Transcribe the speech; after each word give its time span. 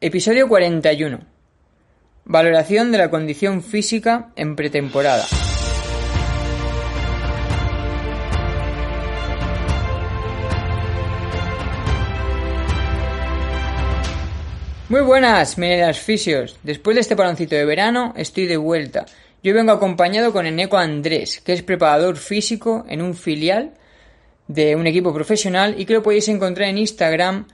Episodio 0.00 0.46
41. 0.46 1.18
Valoración 2.24 2.92
de 2.92 2.98
la 2.98 3.10
condición 3.10 3.64
física 3.64 4.30
en 4.36 4.54
pretemporada. 4.54 5.26
Muy 14.88 15.00
buenas, 15.00 15.58
mineras 15.58 15.98
fisios. 15.98 16.60
Después 16.62 16.94
de 16.94 17.00
este 17.00 17.16
paloncito 17.16 17.56
de 17.56 17.64
verano, 17.64 18.14
estoy 18.16 18.46
de 18.46 18.56
vuelta. 18.56 19.04
Yo 19.42 19.52
vengo 19.52 19.72
acompañado 19.72 20.32
con 20.32 20.46
Eneco 20.46 20.78
Andrés, 20.78 21.40
que 21.40 21.54
es 21.54 21.64
preparador 21.64 22.18
físico 22.18 22.84
en 22.88 23.02
un 23.02 23.16
filial 23.16 23.74
de 24.46 24.76
un 24.76 24.86
equipo 24.86 25.12
profesional 25.12 25.74
y 25.76 25.86
que 25.86 25.94
lo 25.94 26.04
podéis 26.04 26.28
encontrar 26.28 26.68
en 26.68 26.78
Instagram 26.78 27.46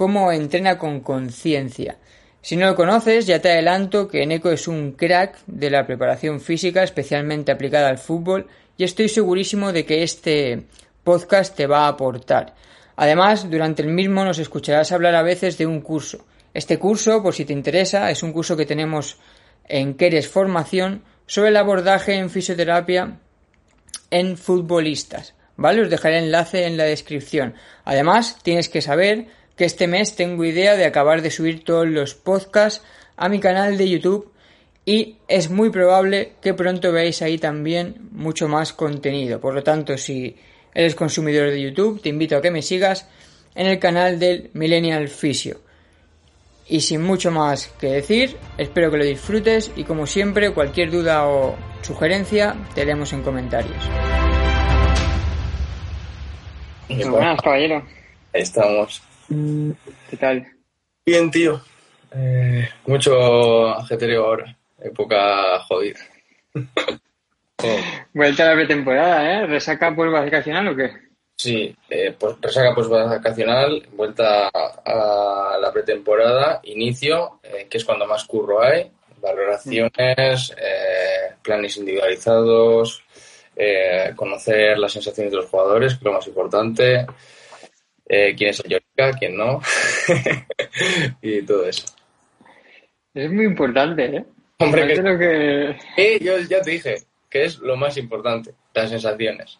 como 0.00 0.32
entrena 0.32 0.78
con 0.78 1.00
conciencia. 1.00 1.98
Si 2.40 2.56
no 2.56 2.64
lo 2.64 2.74
conoces, 2.74 3.26
ya 3.26 3.42
te 3.42 3.50
adelanto 3.50 4.08
que 4.08 4.22
Eneco 4.22 4.50
es 4.50 4.66
un 4.66 4.92
crack 4.92 5.40
de 5.46 5.68
la 5.68 5.86
preparación 5.86 6.40
física, 6.40 6.82
especialmente 6.82 7.52
aplicada 7.52 7.90
al 7.90 7.98
fútbol, 7.98 8.46
y 8.78 8.84
estoy 8.84 9.10
segurísimo 9.10 9.74
de 9.74 9.84
que 9.84 10.02
este 10.02 10.62
podcast 11.04 11.54
te 11.54 11.66
va 11.66 11.80
a 11.80 11.88
aportar. 11.88 12.54
Además, 12.96 13.50
durante 13.50 13.82
el 13.82 13.88
mismo 13.88 14.24
nos 14.24 14.38
escucharás 14.38 14.90
hablar 14.90 15.14
a 15.14 15.22
veces 15.22 15.58
de 15.58 15.66
un 15.66 15.82
curso. 15.82 16.24
Este 16.54 16.78
curso, 16.78 17.22
por 17.22 17.34
si 17.34 17.44
te 17.44 17.52
interesa, 17.52 18.10
es 18.10 18.22
un 18.22 18.32
curso 18.32 18.56
que 18.56 18.64
tenemos 18.64 19.18
en 19.68 19.92
Queres 19.92 20.28
Formación 20.28 21.04
sobre 21.26 21.50
el 21.50 21.58
abordaje 21.58 22.14
en 22.14 22.30
fisioterapia 22.30 23.18
en 24.10 24.38
futbolistas. 24.38 25.34
¿Vale? 25.58 25.82
Os 25.82 25.90
dejaré 25.90 26.16
el 26.16 26.24
enlace 26.24 26.64
en 26.64 26.78
la 26.78 26.84
descripción. 26.84 27.52
Además, 27.84 28.38
tienes 28.42 28.70
que 28.70 28.80
saber 28.80 29.26
que 29.60 29.66
este 29.66 29.88
mes 29.88 30.16
tengo 30.16 30.42
idea 30.46 30.74
de 30.74 30.86
acabar 30.86 31.20
de 31.20 31.30
subir 31.30 31.64
todos 31.64 31.86
los 31.86 32.14
podcasts 32.14 32.82
a 33.18 33.28
mi 33.28 33.40
canal 33.40 33.76
de 33.76 33.90
YouTube 33.90 34.32
y 34.86 35.18
es 35.28 35.50
muy 35.50 35.68
probable 35.68 36.32
que 36.40 36.54
pronto 36.54 36.90
veáis 36.92 37.20
ahí 37.20 37.36
también 37.36 38.08
mucho 38.10 38.48
más 38.48 38.72
contenido. 38.72 39.38
Por 39.38 39.52
lo 39.52 39.62
tanto, 39.62 39.98
si 39.98 40.34
eres 40.72 40.94
consumidor 40.94 41.50
de 41.50 41.60
YouTube, 41.60 42.00
te 42.00 42.08
invito 42.08 42.38
a 42.38 42.40
que 42.40 42.50
me 42.50 42.62
sigas 42.62 43.06
en 43.54 43.66
el 43.66 43.78
canal 43.78 44.18
del 44.18 44.48
Millennial 44.54 45.08
Physio. 45.10 45.60
Y 46.66 46.80
sin 46.80 47.02
mucho 47.02 47.30
más 47.30 47.66
que 47.78 47.88
decir, 47.88 48.38
espero 48.56 48.90
que 48.90 48.96
lo 48.96 49.04
disfrutes 49.04 49.72
y 49.76 49.84
como 49.84 50.06
siempre, 50.06 50.54
cualquier 50.54 50.90
duda 50.90 51.28
o 51.28 51.54
sugerencia 51.82 52.56
te 52.74 52.86
leemos 52.86 53.12
en 53.12 53.22
comentarios. 53.22 53.76
Muy 56.88 57.04
buenas, 57.04 57.38
caballero. 57.42 57.84
Ahí 58.32 58.40
estamos. 58.40 59.09
¿Qué 59.30 60.16
tal? 60.16 60.44
Bien, 61.06 61.30
tío. 61.30 61.60
Eh, 62.12 62.68
mucho 62.86 63.68
ajetreo 63.68 64.24
ahora. 64.24 64.56
Época 64.82 65.60
jodida. 65.60 66.00
Vuelta 68.12 68.42
a 68.42 68.46
la 68.48 68.54
pretemporada, 68.54 69.32
¿eh? 69.32 69.46
¿Resaca 69.46 69.94
por 69.94 70.10
vacacional 70.10 70.68
o 70.68 70.76
qué? 70.76 70.90
Sí, 71.36 71.76
eh, 71.88 72.14
pues 72.18 72.36
resaca 72.40 72.74
pues 72.74 72.88
vacacional, 72.88 73.86
vuelta 73.92 74.48
a 74.48 75.56
la 75.60 75.72
pretemporada, 75.72 76.60
inicio, 76.64 77.40
eh, 77.42 77.66
que 77.70 77.78
es 77.78 77.84
cuando 77.84 78.06
más 78.06 78.24
curro 78.24 78.62
hay, 78.62 78.90
valoraciones, 79.20 80.54
eh, 80.58 81.34
planes 81.40 81.76
individualizados, 81.76 83.04
eh, 83.54 84.12
conocer 84.16 84.78
las 84.78 84.92
sensaciones 84.92 85.30
de 85.30 85.38
los 85.38 85.46
jugadores, 85.46 85.92
que 85.92 85.98
es 85.98 86.04
lo 86.04 86.12
más 86.12 86.26
importante, 86.26 87.06
eh, 88.12 88.34
quién 88.36 88.50
es 88.50 88.60
el 88.60 88.82
Yorka, 89.04 89.18
quién 89.18 89.36
no, 89.36 89.60
y 91.22 91.42
todo 91.42 91.66
eso. 91.68 91.86
Es 93.14 93.30
muy 93.32 93.44
importante, 93.44 94.04
¿eh? 94.16 94.24
Hombre, 94.58 94.82
que- 94.82 94.88
Fíjate 94.94 95.08
lo 95.12 95.18
que... 95.18 95.76
Eh, 95.96 96.18
yo 96.22 96.38
ya 96.38 96.60
te 96.62 96.70
dije 96.72 96.94
que 97.28 97.44
es 97.44 97.58
lo 97.58 97.76
más 97.76 97.96
importante, 97.96 98.52
las 98.74 98.90
sensaciones. 98.90 99.58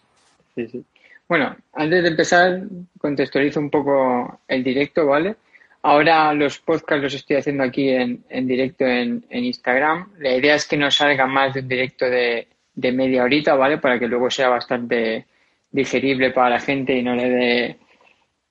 Sí, 0.54 0.66
sí. 0.68 0.84
Bueno, 1.28 1.56
antes 1.74 2.02
de 2.02 2.08
empezar, 2.08 2.60
contextualizo 2.98 3.60
un 3.60 3.70
poco 3.70 4.40
el 4.48 4.64
directo, 4.64 5.06
¿vale? 5.06 5.36
Ahora 5.82 6.34
los 6.34 6.58
podcasts 6.58 7.02
los 7.02 7.14
estoy 7.14 7.36
haciendo 7.36 7.62
aquí 7.64 7.88
en, 7.88 8.24
en 8.28 8.46
directo 8.46 8.84
en, 8.84 9.24
en 9.30 9.44
Instagram. 9.44 10.12
La 10.18 10.34
idea 10.34 10.56
es 10.56 10.66
que 10.66 10.76
no 10.76 10.90
salga 10.90 11.26
más 11.26 11.54
de 11.54 11.60
un 11.60 11.68
directo 11.68 12.04
de, 12.06 12.48
de 12.74 12.92
media 12.92 13.22
horita, 13.22 13.54
¿vale? 13.54 13.78
Para 13.78 13.98
que 13.98 14.08
luego 14.08 14.28
sea 14.28 14.48
bastante 14.48 15.24
digerible 15.70 16.32
para 16.32 16.50
la 16.50 16.60
gente 16.60 16.92
y 16.94 17.02
no 17.02 17.14
le 17.14 17.30
dé 17.30 17.76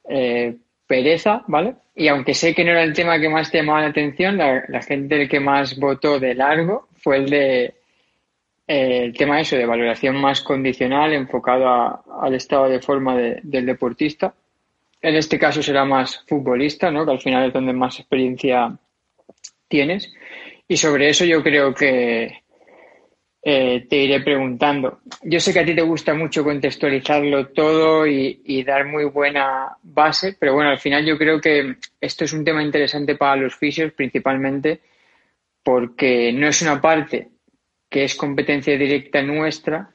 eh, 0.09 0.55
pereza, 0.89 1.43
¿vale? 1.45 1.75
Y 1.95 2.07
aunque 2.07 2.33
sé 2.33 2.55
que 2.55 2.63
no 2.65 2.71
era 2.71 2.81
el 2.81 2.93
tema 2.93 3.19
que 3.19 3.29
más 3.29 3.51
llamaba 3.53 3.81
la 3.81 3.87
atención, 3.89 4.37
la, 4.37 4.81
gente 4.81 5.21
el 5.21 5.29
que 5.29 5.39
más 5.39 5.77
votó 5.79 6.19
de 6.19 6.33
largo 6.33 6.87
fue 6.97 7.17
el 7.17 7.29
de 7.29 7.63
eh, 8.67 9.03
el 9.05 9.13
tema 9.15 9.39
eso 9.39 9.55
de 9.55 9.67
valoración 9.67 10.15
más 10.15 10.41
condicional 10.41 11.13
enfocado 11.13 11.67
a- 11.67 12.03
al 12.23 12.33
estado 12.33 12.67
de 12.69 12.79
forma 12.81 13.15
de- 13.15 13.39
del 13.43 13.67
deportista. 13.67 14.33
En 15.01 15.15
este 15.15 15.37
caso 15.37 15.61
será 15.61 15.85
más 15.85 16.23
futbolista, 16.27 16.89
¿no? 16.89 17.05
Que 17.05 17.11
al 17.11 17.19
final 17.21 17.47
es 17.47 17.53
donde 17.53 17.73
más 17.73 17.99
experiencia 17.99 18.75
tienes. 19.67 20.11
Y 20.67 20.75
sobre 20.77 21.09
eso 21.09 21.23
yo 21.23 21.43
creo 21.43 21.73
que 21.73 22.41
eh, 23.41 23.85
te 23.89 23.95
iré 23.95 24.19
preguntando. 24.21 24.99
Yo 25.23 25.39
sé 25.39 25.53
que 25.53 25.59
a 25.59 25.65
ti 25.65 25.73
te 25.73 25.81
gusta 25.81 26.13
mucho 26.13 26.43
contextualizarlo 26.43 27.47
todo 27.47 28.05
y, 28.05 28.41
y 28.45 28.63
dar 28.63 28.85
muy 28.85 29.05
buena 29.05 29.77
base, 29.81 30.35
pero 30.37 30.53
bueno, 30.53 30.71
al 30.71 30.79
final 30.79 31.05
yo 31.05 31.17
creo 31.17 31.39
que 31.39 31.77
esto 32.01 32.25
es 32.25 32.33
un 32.33 32.43
tema 32.43 32.61
interesante 32.63 33.15
para 33.15 33.37
los 33.37 33.55
fisios 33.55 33.93
principalmente 33.93 34.81
porque 35.63 36.33
no 36.33 36.47
es 36.47 36.61
una 36.61 36.81
parte 36.81 37.29
que 37.89 38.03
es 38.03 38.15
competencia 38.15 38.77
directa 38.77 39.21
nuestra, 39.21 39.89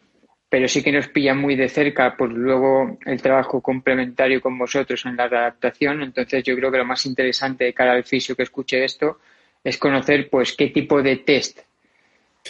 pero 0.48 0.68
sí 0.68 0.82
que 0.82 0.92
nos 0.92 1.08
pilla 1.08 1.34
muy 1.34 1.56
de 1.56 1.68
cerca 1.68 2.16
por 2.16 2.32
luego 2.32 2.98
el 3.04 3.20
trabajo 3.20 3.60
complementario 3.60 4.40
con 4.40 4.56
vosotros 4.58 5.04
en 5.04 5.16
la 5.16 5.24
adaptación. 5.24 6.02
Entonces 6.02 6.42
yo 6.44 6.56
creo 6.56 6.70
que 6.70 6.78
lo 6.78 6.84
más 6.84 7.06
interesante 7.06 7.64
de 7.64 7.74
cara 7.74 7.92
al 7.92 8.04
fisio 8.04 8.36
que 8.36 8.44
escuche 8.44 8.84
esto 8.84 9.18
es 9.62 9.78
conocer 9.78 10.30
pues 10.30 10.54
qué 10.56 10.68
tipo 10.68 11.02
de 11.02 11.16
test 11.16 11.60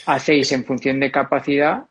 hacéis 0.06 0.52
en 0.52 0.64
función 0.64 1.00
de 1.00 1.10
capacidad 1.10 1.84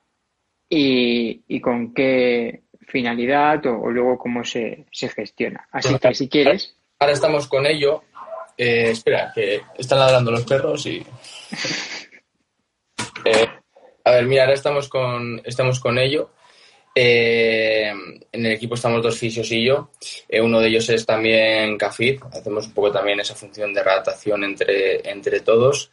y, 0.69 1.43
y 1.47 1.61
con 1.61 1.93
qué 1.93 2.63
finalidad 2.87 3.65
o, 3.65 3.81
o 3.81 3.91
luego 3.91 4.17
cómo 4.17 4.43
se, 4.43 4.85
se 4.91 5.09
gestiona. 5.09 5.67
Así 5.71 5.97
que 5.97 6.13
si 6.13 6.29
quieres, 6.29 6.75
Ahora 7.03 7.15
estamos 7.15 7.49
con 7.49 7.65
ello. 7.65 8.03
Eh, 8.57 8.91
espera, 8.91 9.29
que 9.35 9.61
están 9.77 9.99
ladrando 9.99 10.31
los 10.31 10.45
perros 10.45 10.85
y. 10.85 11.05
Eh, 13.25 13.47
a 14.03 14.11
ver, 14.11 14.25
mira, 14.25 14.43
ahora 14.43 14.53
estamos 14.53 14.89
con, 14.89 15.41
estamos 15.45 15.79
con 15.79 15.97
ello. 15.97 16.31
Eh, 16.93 17.89
en 18.31 18.45
el 18.45 18.51
equipo 18.51 18.75
estamos 18.75 19.01
dos 19.01 19.17
fisios 19.17 19.49
y 19.53 19.63
yo. 19.63 19.91
Eh, 20.27 20.41
uno 20.41 20.59
de 20.59 20.67
ellos 20.67 20.89
es 20.89 21.05
también 21.05 21.77
Cafid. 21.77 22.21
Hacemos 22.33 22.67
un 22.67 22.73
poco 22.73 22.91
también 22.91 23.21
esa 23.21 23.33
función 23.33 23.73
de 23.73 23.79
adaptación 23.79 24.43
entre, 24.43 25.09
entre 25.09 25.39
todos. 25.39 25.89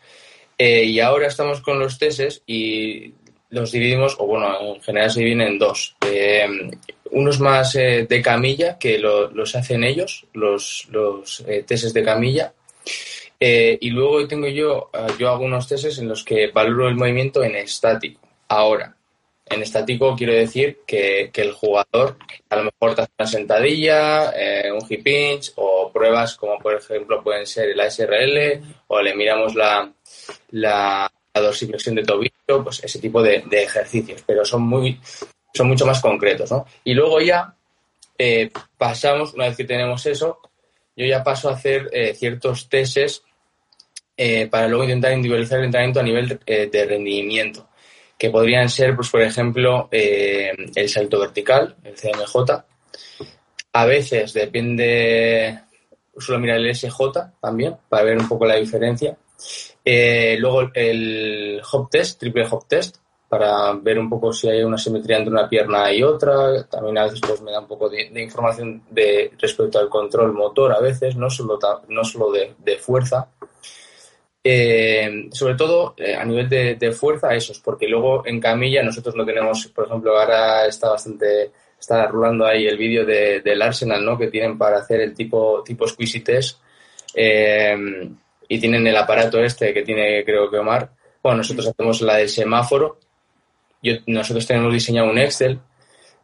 Eh, 0.62 0.84
y 0.84 1.00
ahora 1.00 1.26
estamos 1.28 1.62
con 1.62 1.78
los 1.78 1.98
teses 1.98 2.42
y 2.46 3.14
los 3.48 3.72
dividimos, 3.72 4.14
o 4.18 4.26
bueno, 4.26 4.74
en 4.74 4.82
general 4.82 5.10
se 5.10 5.20
dividen 5.20 5.40
en 5.40 5.58
dos. 5.58 5.96
Eh, 6.06 6.46
unos 7.12 7.40
más 7.40 7.74
eh, 7.76 8.06
de 8.06 8.20
camilla, 8.20 8.76
que 8.78 8.98
lo- 8.98 9.30
los 9.30 9.54
hacen 9.56 9.84
ellos, 9.84 10.26
los, 10.34 10.86
los 10.90 11.42
teses 11.66 11.94
de 11.94 12.04
camilla. 12.04 12.52
Y 13.40 13.88
luego 13.88 14.28
tengo 14.28 14.48
yo, 14.48 14.90
yo 15.18 15.30
hago 15.30 15.44
unos 15.46 15.66
teses 15.66 15.98
en 15.98 16.08
los 16.08 16.22
que 16.24 16.48
valoro 16.48 16.88
el 16.88 16.94
movimiento 16.94 17.42
en 17.42 17.56
estático. 17.56 18.20
Ahora, 18.48 18.94
en 19.50 19.62
estático 19.62 20.14
quiero 20.17 20.32
decir 20.32 20.81
que, 20.87 21.31
que 21.32 21.43
el 21.43 21.52
jugador 21.52 22.17
a 22.49 22.56
lo 22.56 22.64
mejor 22.64 22.94
te 22.94 23.02
hace 23.02 23.12
una 23.19 23.29
sentadilla, 23.29 24.31
eh, 24.31 24.70
un 24.73 24.85
hip 24.88 25.02
pinch 25.02 25.52
o 25.56 25.91
pruebas 25.93 26.37
como 26.37 26.58
por 26.58 26.75
ejemplo 26.75 27.23
pueden 27.23 27.47
ser 27.47 27.70
el 27.70 27.81
ASRL 27.81 28.62
o 28.87 29.02
le 29.02 29.14
miramos 29.14 29.55
la, 29.55 29.93
la, 30.50 31.12
la 31.35 31.41
dorsiflexión 31.41 31.97
de 31.97 32.05
tobillo, 32.05 32.64
pues 32.64 32.82
ese 32.82 32.99
tipo 32.99 33.23
de, 33.23 33.44
ejercicios, 33.50 34.23
pero 34.26 34.44
son 34.44 34.62
muy 34.62 34.99
son 35.52 35.67
mucho 35.67 35.85
más 35.85 36.00
concretos, 36.00 36.50
¿no? 36.52 36.64
Y 36.85 36.94
luego 36.94 37.20
ya 37.20 37.55
eh, 38.17 38.50
pasamos, 38.79 39.35
una 39.35 39.49
vez 39.49 39.56
que 39.56 39.64
tenemos 39.64 40.06
eso, 40.06 40.41
yo 40.94 41.06
ya 41.06 41.25
paso 41.25 41.49
a 41.49 41.55
hacer 41.55 41.88
eh, 41.93 42.14
ciertos 42.14 42.69
teses 42.69 43.25
eh, 44.23 44.49
para 44.49 44.69
luego 44.69 44.85
intentar 44.85 45.12
individualizar 45.12 45.58
el 45.58 45.64
entrenamiento 45.64 46.00
a 46.00 46.02
nivel 46.02 46.41
eh, 46.44 46.69
de 46.70 46.85
rendimiento, 46.85 47.69
que 48.20 48.28
podrían 48.28 48.69
ser, 48.69 48.94
pues, 48.94 49.08
por 49.08 49.22
ejemplo, 49.22 49.88
eh, 49.90 50.52
el 50.75 50.88
salto 50.90 51.19
vertical, 51.19 51.75
el 51.82 51.94
CMJ. 51.94 52.64
A 53.72 53.87
veces 53.87 54.34
depende, 54.34 55.58
suelo 56.19 56.38
mirar 56.38 56.58
el 56.58 56.75
SJ 56.75 57.00
también, 57.40 57.76
para 57.88 58.05
ver 58.05 58.19
un 58.19 58.28
poco 58.28 58.44
la 58.44 58.56
diferencia. 58.56 59.17
luego 60.38 60.70
el 60.75 61.62
hop 61.72 61.88
test, 61.88 62.20
triple 62.20 62.46
hop 62.50 62.69
test, 62.69 62.99
para 63.26 63.72
ver 63.72 63.99
un 63.99 64.11
poco 64.11 64.34
si 64.34 64.50
hay 64.50 64.62
una 64.64 64.76
simetría 64.76 65.16
entre 65.16 65.32
una 65.32 65.49
pierna 65.49 65.90
y 65.90 66.02
otra. 66.02 66.64
También 66.64 66.99
a 66.99 67.05
veces 67.05 67.20
pues, 67.26 67.40
me 67.40 67.52
da 67.52 67.61
un 67.61 67.69
poco 67.69 67.88
de, 67.88 68.11
información 68.20 68.82
de, 68.90 69.32
respecto 69.38 69.78
al 69.78 69.88
control 69.88 70.34
motor, 70.34 70.73
a 70.73 70.81
veces, 70.81 71.16
no 71.16 71.31
solo, 71.31 71.58
no 71.88 72.05
solo 72.05 72.32
de, 72.32 72.76
fuerza. 72.76 73.28
Eh, 74.42 75.28
sobre 75.32 75.54
todo 75.54 75.94
eh, 75.98 76.14
a 76.14 76.25
nivel 76.25 76.48
de, 76.48 76.92
fuerza, 76.92 77.34
esos, 77.34 77.58
porque 77.58 77.87
luego 77.87 78.26
en 78.26 78.40
camilla 78.40 78.82
nosotros 78.82 79.14
no 79.14 79.25
tenemos, 79.25 79.66
por 79.69 79.87
ejemplo, 79.87 80.19
ahora 80.19 80.66
está 80.66 80.90
bastante, 80.90 81.50
está 81.78 82.06
rulando 82.06 82.46
ahí 82.46 82.66
el 82.66 82.78
vídeo 82.78 83.04
de, 83.04 83.40
del 83.40 83.60
Arsenal, 83.60 84.04
¿no? 84.04 84.16
Que 84.19 84.28
tienen 84.28 84.56
para 84.56 84.78
hacer 84.78 85.00
el 85.00 85.14
tipo, 85.14 85.62
tipo 85.62 85.87
squeezy 85.87 86.20
test. 86.20 86.58
Eh, 87.14 87.76
y 88.48 88.58
tienen 88.58 88.87
el 88.87 88.96
aparato 88.96 89.38
este 89.42 89.72
que 89.72 89.82
tiene, 89.82 90.25
creo 90.25 90.50
que 90.50 90.58
Omar. 90.58 90.90
Bueno, 91.22 91.38
nosotros 91.38 91.69
hacemos 91.69 92.00
la 92.00 92.16
del 92.16 92.28
semáforo, 92.28 92.98
nosotros 94.06 94.46
tenemos 94.46 94.72
diseñado 94.72 95.10
un 95.10 95.19
Excel 95.19 95.60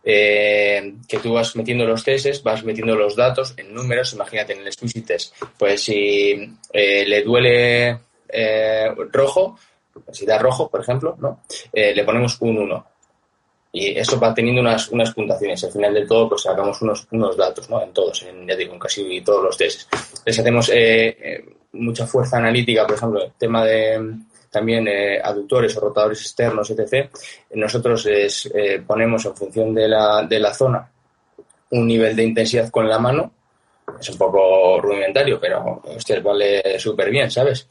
eh, 0.09 0.95
que 1.09 1.19
tú 1.19 1.35
vas 1.35 1.55
metiendo 1.57 1.85
los 1.85 2.05
tests, 2.05 2.43
vas 2.43 2.65
metiendo 2.65 2.95
los 2.95 3.17
datos 3.17 3.55
en 3.57 3.75
números, 3.75 4.13
imagínate 4.13 4.53
en 4.53 4.67
el 4.67 4.73
Squeezy 4.73 5.03
Test, 5.03 5.35
pues 5.59 5.83
si 5.83 6.49
eh, 6.73 7.05
le 7.07 7.23
duele 7.23 7.99
eh, 8.29 8.95
rojo, 9.13 9.59
si 10.13 10.27
da 10.27 10.39
rojo, 10.39 10.69
por 10.69 10.81
ejemplo, 10.81 11.17
¿no? 11.19 11.41
le 11.73 12.05
ponemos 12.05 12.37
un 12.41 12.59
1. 12.59 12.87
Y 13.73 13.99
eso 13.99 14.19
va 14.19 14.33
teniendo 14.33 14.61
unas, 14.61 14.89
unas 14.89 15.13
puntuaciones. 15.13 15.63
Al 15.65 15.73
final 15.73 15.93
del 15.93 16.07
todo, 16.07 16.31
pues 16.31 16.43
sacamos 16.43 16.81
unos, 16.81 17.07
unos 17.11 17.37
datos, 17.37 17.69
¿no? 17.69 17.83
En 17.83 17.93
todos, 17.93 18.23
en, 18.23 18.47
ya 18.47 18.57
digo, 18.57 18.73
en 18.73 18.79
casi 18.79 19.21
todos 19.21 19.45
los 19.45 19.57
tests. 19.57 19.89
Les 20.25 20.39
hacemos 20.39 20.71
mucha 21.73 22.07
fuerza 22.07 22.39
analítica, 22.39 22.87
por 22.87 22.97
ejemplo, 22.97 23.23
el 23.23 23.33
tema 23.33 23.65
de, 23.65 24.17
también 24.57 24.89
eh, 24.89 25.21
aductores 25.23 25.77
o 25.77 25.81
rotadores 25.81 26.21
externos, 26.23 26.71
etc., 26.71 27.11
nosotros 27.55 28.09
eh, 28.11 28.83
ponemos 28.87 29.25
en 29.27 29.37
función 29.37 29.75
de 29.75 29.87
la, 29.87 30.23
de 30.23 30.41
la 30.41 30.55
zona 30.55 30.91
un 31.71 31.87
nivel 31.87 32.17
de 32.17 32.25
intensidad 32.25 32.71
con 32.71 32.89
la 32.89 32.99
mano. 32.99 33.33
Es 34.01 34.09
un 34.09 34.17
poco 34.17 34.81
rudimentario, 34.81 35.39
pero 35.39 35.83
hostia, 35.85 36.21
vale 36.21 36.79
súper 36.79 37.11
bien, 37.11 37.31
¿sabes? 37.31 37.69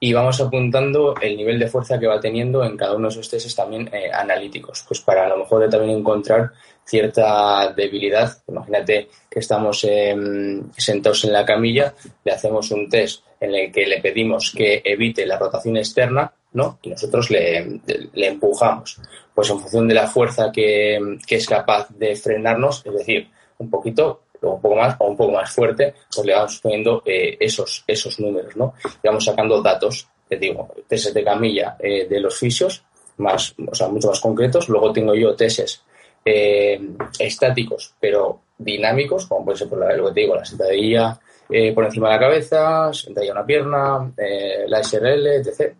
Y 0.00 0.12
vamos 0.12 0.40
apuntando 0.40 1.14
el 1.20 1.36
nivel 1.36 1.58
de 1.58 1.68
fuerza 1.68 1.98
que 1.98 2.06
va 2.06 2.20
teniendo 2.20 2.64
en 2.64 2.76
cada 2.76 2.94
uno 2.94 3.08
de 3.08 3.14
esos 3.14 3.30
testes 3.30 3.54
también 3.54 3.88
eh, 3.92 4.10
analíticos, 4.12 4.84
pues 4.86 5.00
para 5.00 5.24
a 5.24 5.28
lo 5.28 5.38
mejor 5.38 5.68
también 5.70 5.98
encontrar 5.98 6.52
cierta 6.84 7.72
debilidad. 7.72 8.36
Imagínate 8.48 9.08
que 9.30 9.40
estamos 9.40 9.84
em, 9.84 10.70
sentados 10.76 11.24
en 11.24 11.32
la 11.32 11.44
camilla, 11.44 11.94
le 12.24 12.32
hacemos 12.32 12.70
un 12.70 12.88
test 12.88 13.22
en 13.40 13.54
el 13.54 13.72
que 13.72 13.86
le 13.86 14.00
pedimos 14.00 14.52
que 14.54 14.82
evite 14.84 15.26
la 15.26 15.38
rotación 15.38 15.76
externa, 15.76 16.32
¿no? 16.52 16.78
Y 16.82 16.90
nosotros 16.90 17.30
le, 17.30 17.80
empujamos. 18.14 19.00
Pues 19.34 19.50
en 19.50 19.60
función 19.60 19.88
de 19.88 19.94
la 19.94 20.06
fuerza 20.06 20.50
que, 20.52 21.18
es 21.28 21.46
capaz 21.46 21.88
de 21.90 22.14
frenarnos, 22.16 22.82
es 22.84 22.92
decir, 22.94 23.28
un 23.58 23.70
poquito, 23.70 24.22
un 24.52 24.60
poco 24.60 24.76
más 24.76 24.96
o 24.98 25.06
un 25.06 25.16
poco 25.16 25.32
más 25.32 25.50
fuerte, 25.50 25.94
pues 26.14 26.26
le 26.26 26.34
vamos 26.34 26.60
poniendo 26.60 27.02
eh, 27.04 27.36
esos, 27.40 27.84
esos 27.86 28.18
números, 28.20 28.56
¿no? 28.56 28.74
Y 29.02 29.06
vamos 29.06 29.24
sacando 29.24 29.60
datos, 29.62 30.06
te 30.28 30.36
digo, 30.36 30.68
testes 30.88 31.14
de 31.14 31.24
camilla 31.24 31.76
eh, 31.78 32.06
de 32.06 32.20
los 32.20 32.38
fisios, 32.38 32.84
más, 33.18 33.54
o 33.66 33.74
sea, 33.74 33.88
mucho 33.88 34.08
más 34.08 34.20
concretos. 34.20 34.68
Luego 34.68 34.92
tengo 34.92 35.14
yo 35.14 35.34
testes 35.34 35.82
eh, 36.24 36.80
estáticos, 37.18 37.94
pero 38.00 38.40
dinámicos, 38.58 39.26
como 39.26 39.44
puede 39.44 39.58
ser 39.58 39.68
por 39.68 39.78
lo 39.78 40.06
que 40.08 40.14
te 40.14 40.20
digo, 40.20 40.36
la 40.36 40.44
sentadilla, 40.44 41.18
por 41.74 41.84
encima 41.84 42.08
de 42.08 42.14
la 42.14 42.20
cabeza, 42.20 42.92
sentadilla 42.92 43.32
una 43.32 43.46
pierna, 43.46 44.12
la 44.66 44.82
SRL, 44.82 45.26
etc. 45.26 45.74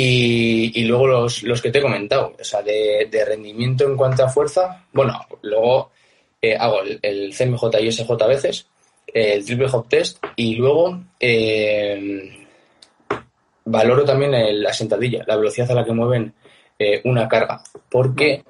Y, 0.00 0.84
luego 0.84 1.06
los, 1.06 1.42
los, 1.42 1.62
que 1.62 1.70
te 1.70 1.78
he 1.78 1.82
comentado, 1.82 2.34
o 2.38 2.44
sea, 2.44 2.62
de, 2.62 3.24
rendimiento 3.26 3.84
en 3.84 3.96
cuanto 3.96 4.24
a 4.24 4.28
fuerza, 4.28 4.84
bueno, 4.92 5.18
luego 5.42 5.90
eh, 6.40 6.56
hago 6.56 6.80
el, 6.82 7.34
CMJ 7.34 7.80
y 7.80 7.92
SJ 7.92 8.10
a 8.20 8.26
veces, 8.26 8.66
el 9.06 9.44
triple 9.44 9.68
hop 9.72 9.88
test 9.88 10.22
y 10.36 10.54
luego 10.56 11.00
valoro 13.64 14.04
también 14.04 14.62
la 14.62 14.72
sentadilla, 14.72 15.24
la 15.26 15.36
velocidad 15.36 15.70
a 15.70 15.74
la 15.74 15.84
que 15.84 15.92
mueven 15.92 16.32
una 17.04 17.28
carga, 17.28 17.62
porque, 17.90 18.44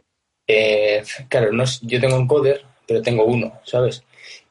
claro, 1.28 1.52
no 1.52 1.64
yo 1.82 2.00
tengo 2.00 2.16
un 2.16 2.28
coder, 2.28 2.62
pero 2.86 3.02
tengo 3.02 3.24
uno, 3.24 3.60
¿sabes? 3.64 4.02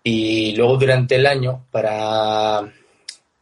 Y 0.04 0.56
luego 0.56 0.78
durante 0.78 1.16
el 1.16 1.26
año, 1.26 1.66
para 1.70 2.72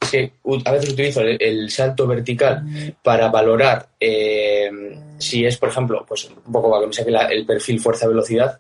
que 0.10 0.32
a 0.66 0.72
veces 0.72 0.94
utilizo 0.94 1.22
el, 1.22 1.70
salto 1.70 2.08
vertical 2.08 2.96
para 3.04 3.30
valorar 3.30 3.90
eh, 4.00 4.70
si 5.18 5.46
es, 5.46 5.58
por 5.58 5.70
ejemplo, 5.70 6.06
pues 6.08 6.26
un 6.26 6.52
poco 6.52 6.70
para 6.70 6.82
que 6.82 6.88
me 6.88 6.94
saque 6.94 7.36
el 7.36 7.46
perfil 7.46 7.80
fuerza-velocidad, 7.80 8.60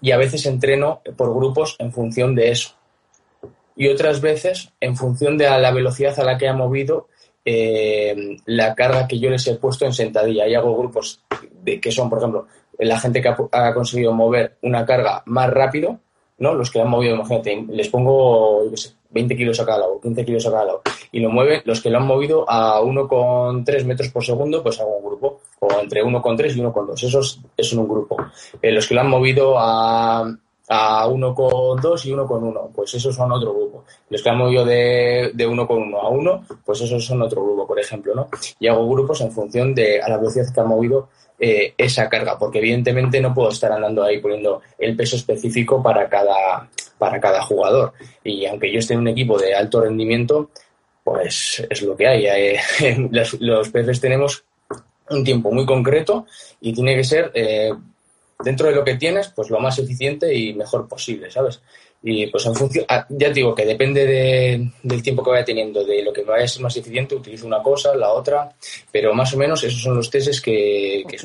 y 0.00 0.10
a 0.10 0.16
veces 0.16 0.46
entreno 0.46 1.00
por 1.16 1.34
grupos 1.34 1.76
en 1.78 1.92
función 1.92 2.34
de 2.34 2.50
eso. 2.50 2.74
Y 3.74 3.88
otras 3.88 4.20
veces 4.20 4.72
en 4.80 4.96
función 4.96 5.36
de 5.36 5.44
la 5.44 5.70
velocidad 5.70 6.18
a 6.18 6.24
la 6.24 6.38
que 6.38 6.48
ha 6.48 6.54
movido 6.54 7.08
eh, 7.44 8.38
la 8.46 8.74
carga 8.74 9.06
que 9.06 9.18
yo 9.18 9.30
les 9.30 9.46
he 9.46 9.54
puesto 9.56 9.84
en 9.84 9.92
sentadilla. 9.92 10.48
Y 10.48 10.54
hago 10.54 10.76
grupos 10.76 11.22
de, 11.62 11.80
que 11.80 11.92
son, 11.92 12.08
por 12.08 12.18
ejemplo, 12.18 12.46
la 12.78 12.98
gente 12.98 13.20
que 13.20 13.28
ha 13.28 13.74
conseguido 13.74 14.12
mover 14.12 14.56
una 14.62 14.86
carga 14.86 15.22
más 15.26 15.50
rápido 15.50 16.00
¿no? 16.38 16.54
Los 16.54 16.70
que 16.70 16.80
han 16.80 16.88
movido, 16.88 17.14
imagínate, 17.14 17.64
les 17.70 17.88
pongo 17.88 18.64
20 19.10 19.36
kilos 19.36 19.60
a 19.60 19.66
cada 19.66 19.78
lado, 19.78 20.00
15 20.00 20.24
kilos 20.24 20.46
a 20.46 20.50
cada 20.50 20.64
lado, 20.64 20.82
y 21.12 21.20
lo 21.20 21.30
mueven, 21.30 21.62
los 21.64 21.80
que 21.80 21.90
lo 21.90 21.98
han 21.98 22.06
movido 22.06 22.44
a 22.48 22.80
1,3 22.80 23.84
metros 23.84 24.10
por 24.10 24.24
segundo, 24.24 24.62
pues 24.62 24.80
hago 24.80 24.96
un 24.96 25.04
grupo, 25.04 25.40
o 25.60 25.80
entre 25.80 26.02
1,3 26.02 26.56
y 26.56 26.60
1,2, 26.60 27.02
esos 27.02 27.40
es 27.56 27.72
un 27.72 27.88
grupo. 27.88 28.16
Eh, 28.60 28.72
los 28.72 28.86
que 28.86 28.94
lo 28.94 29.00
han 29.00 29.10
movido 29.10 29.58
a, 29.58 30.20
a 30.68 31.08
1,2 31.08 32.04
y 32.06 32.12
1,1, 32.12 32.72
pues 32.74 32.94
esos 32.94 33.14
son 33.14 33.32
otro 33.32 33.54
grupo. 33.54 33.84
Los 34.10 34.22
que 34.22 34.30
han 34.30 34.38
movido 34.38 34.64
de, 34.64 35.30
de 35.34 35.48
1,1 35.48 36.00
a 36.00 36.08
1, 36.08 36.44
pues 36.64 36.80
esos 36.80 37.04
son 37.04 37.22
otro 37.22 37.42
grupo, 37.42 37.66
por 37.66 37.78
ejemplo, 37.78 38.14
¿no? 38.14 38.28
Y 38.58 38.66
hago 38.66 38.88
grupos 38.88 39.20
en 39.20 39.30
función 39.30 39.74
de 39.74 40.00
a 40.00 40.08
la 40.08 40.18
velocidad 40.18 40.52
que 40.52 40.60
han 40.60 40.68
movido 40.68 41.08
eh, 41.38 41.74
esa 41.76 42.08
carga, 42.08 42.38
porque 42.38 42.58
evidentemente 42.58 43.20
no 43.20 43.34
puedo 43.34 43.50
estar 43.50 43.70
andando 43.70 44.02
ahí 44.02 44.18
poniendo 44.18 44.62
el 44.78 44.96
peso 44.96 45.16
específico 45.16 45.82
para 45.82 46.08
cada, 46.08 46.68
para 46.98 47.20
cada 47.20 47.42
jugador. 47.42 47.92
Y 48.24 48.46
aunque 48.46 48.72
yo 48.72 48.78
esté 48.78 48.94
en 48.94 49.00
un 49.00 49.08
equipo 49.08 49.38
de 49.38 49.54
alto 49.54 49.80
rendimiento, 49.80 50.50
pues 51.04 51.66
es 51.68 51.82
lo 51.82 51.96
que 51.96 52.06
hay. 52.06 52.26
Eh, 52.26 52.58
los, 53.10 53.40
los 53.40 53.68
peces 53.68 54.00
tenemos 54.00 54.44
un 55.10 55.24
tiempo 55.24 55.52
muy 55.52 55.66
concreto 55.66 56.26
y 56.60 56.72
tiene 56.72 56.96
que 56.96 57.04
ser 57.04 57.30
eh, 57.34 57.72
dentro 58.42 58.68
de 58.68 58.74
lo 58.74 58.84
que 58.84 58.96
tienes, 58.96 59.28
pues 59.28 59.50
lo 59.50 59.60
más 59.60 59.78
eficiente 59.78 60.34
y 60.34 60.54
mejor 60.54 60.88
posible, 60.88 61.30
¿sabes? 61.30 61.60
Y 62.08 62.28
pues 62.28 62.46
en 62.46 62.54
función, 62.54 62.84
ah, 62.88 63.04
ya 63.08 63.30
digo 63.30 63.52
que 63.52 63.66
depende 63.66 64.06
del 64.80 65.02
tiempo 65.02 65.24
que 65.24 65.30
vaya 65.30 65.44
teniendo, 65.44 65.84
de 65.84 66.04
lo 66.04 66.12
que 66.12 66.22
vaya 66.22 66.44
a 66.44 66.48
ser 66.48 66.62
más 66.62 66.76
eficiente, 66.76 67.16
utilizo 67.16 67.48
una 67.48 67.60
cosa, 67.60 67.96
la 67.96 68.12
otra, 68.12 68.48
pero 68.92 69.12
más 69.12 69.34
o 69.34 69.36
menos 69.36 69.64
esos 69.64 69.82
son 69.82 69.96
los 69.96 70.08
testes 70.08 70.40
que, 70.40 71.02
que 71.08 71.16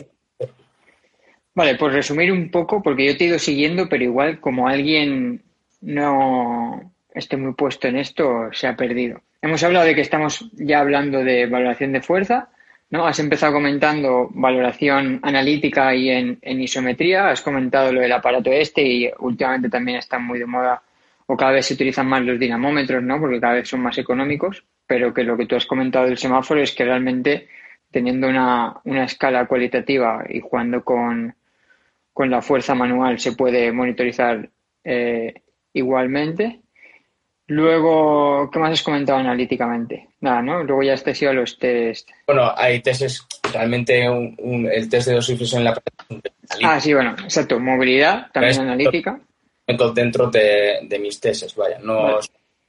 Vale, 1.53 1.75
pues 1.75 1.93
resumir 1.93 2.31
un 2.31 2.50
poco, 2.50 2.81
porque 2.81 3.05
yo 3.05 3.15
te 3.15 3.25
he 3.25 3.27
ido 3.27 3.38
siguiendo, 3.38 3.88
pero 3.88 4.03
igual 4.03 4.39
como 4.39 4.67
alguien 4.67 5.43
no 5.81 6.91
esté 7.13 7.38
muy 7.38 7.53
puesto 7.53 7.88
en 7.88 7.97
esto, 7.97 8.50
se 8.51 8.65
ha 8.65 8.75
perdido. 8.75 9.21
Hemos 9.39 9.61
hablado 9.61 9.85
de 9.85 9.93
que 9.93 10.01
estamos 10.01 10.50
ya 10.53 10.79
hablando 10.79 11.23
de 11.23 11.45
valoración 11.45 11.91
de 11.91 12.01
fuerza, 12.01 12.50
¿no? 12.91 13.07
Has 13.07 13.19
empezado 13.19 13.53
comentando 13.53 14.29
valoración 14.31 15.19
analítica 15.24 15.95
y 15.95 16.10
en, 16.10 16.39
isometría, 16.43 17.29
has 17.29 17.41
comentado 17.41 17.91
lo 17.91 18.01
del 18.01 18.12
aparato 18.12 18.51
este 18.51 18.83
y 18.83 19.12
últimamente 19.19 19.69
también 19.69 19.98
están 19.98 20.25
muy 20.25 20.39
de 20.39 20.45
moda 20.45 20.83
o 21.25 21.38
cada 21.38 21.53
vez 21.53 21.65
se 21.65 21.74
utilizan 21.74 22.07
más 22.07 22.21
los 22.24 22.38
dinamómetros, 22.38 23.01
¿no? 23.01 23.19
Porque 23.19 23.39
cada 23.39 23.53
vez 23.53 23.69
son 23.69 23.81
más 23.81 23.98
económicos, 23.98 24.65
pero 24.86 25.13
que 25.13 25.24
lo 25.24 25.38
que 25.38 25.45
tú 25.45 25.55
has 25.55 25.65
comentado 25.65 26.05
del 26.05 26.17
semáforo 26.17 26.62
es 26.62 26.74
que 26.74 26.83
realmente 26.83 27.48
teniendo 27.89 28.27
una, 28.27 28.81
escala 29.05 29.45
cualitativa 29.48 30.25
y 30.29 30.41
jugando 30.41 30.83
con, 30.83 31.33
la 32.15 32.41
fuerza 32.41 32.75
manual 32.75 33.19
se 33.19 33.31
puede 33.31 33.71
monitorizar 33.71 34.48
eh, 34.83 35.33
igualmente 35.74 36.61
Luego, 37.51 38.50
¿qué 38.50 38.60
más 38.60 38.72
has 38.72 38.81
comentado 38.81 39.20
analíticamente? 39.20 40.08
Nada, 40.22 40.41
¿no? 40.41 40.63
Luego 40.63 40.84
ya 40.84 40.93
este 40.93 41.13
sido 41.13 41.34
los 41.34 41.60
test. 41.60 42.10
Bueno, 42.25 42.53
hay 42.55 42.79
testes, 42.79 43.27
realmente 43.51 44.05
el 44.05 44.89
test 44.89 45.10
de 45.10 45.15
dosificación 45.15 45.60
en 45.60 45.65
la 45.65 45.81
Ah, 46.63 46.79
sí, 46.79 46.93
bueno, 46.93 47.12
exacto. 47.12 47.60
Movilidad, 47.60 48.31
también 48.31 48.62
analítica. 48.62 49.20
Dentro 49.67 50.31
de, 50.31 50.79
de 50.84 51.00
mis 51.00 51.20
testes, 51.20 51.53
vaya, 51.53 51.77
no 51.79 52.20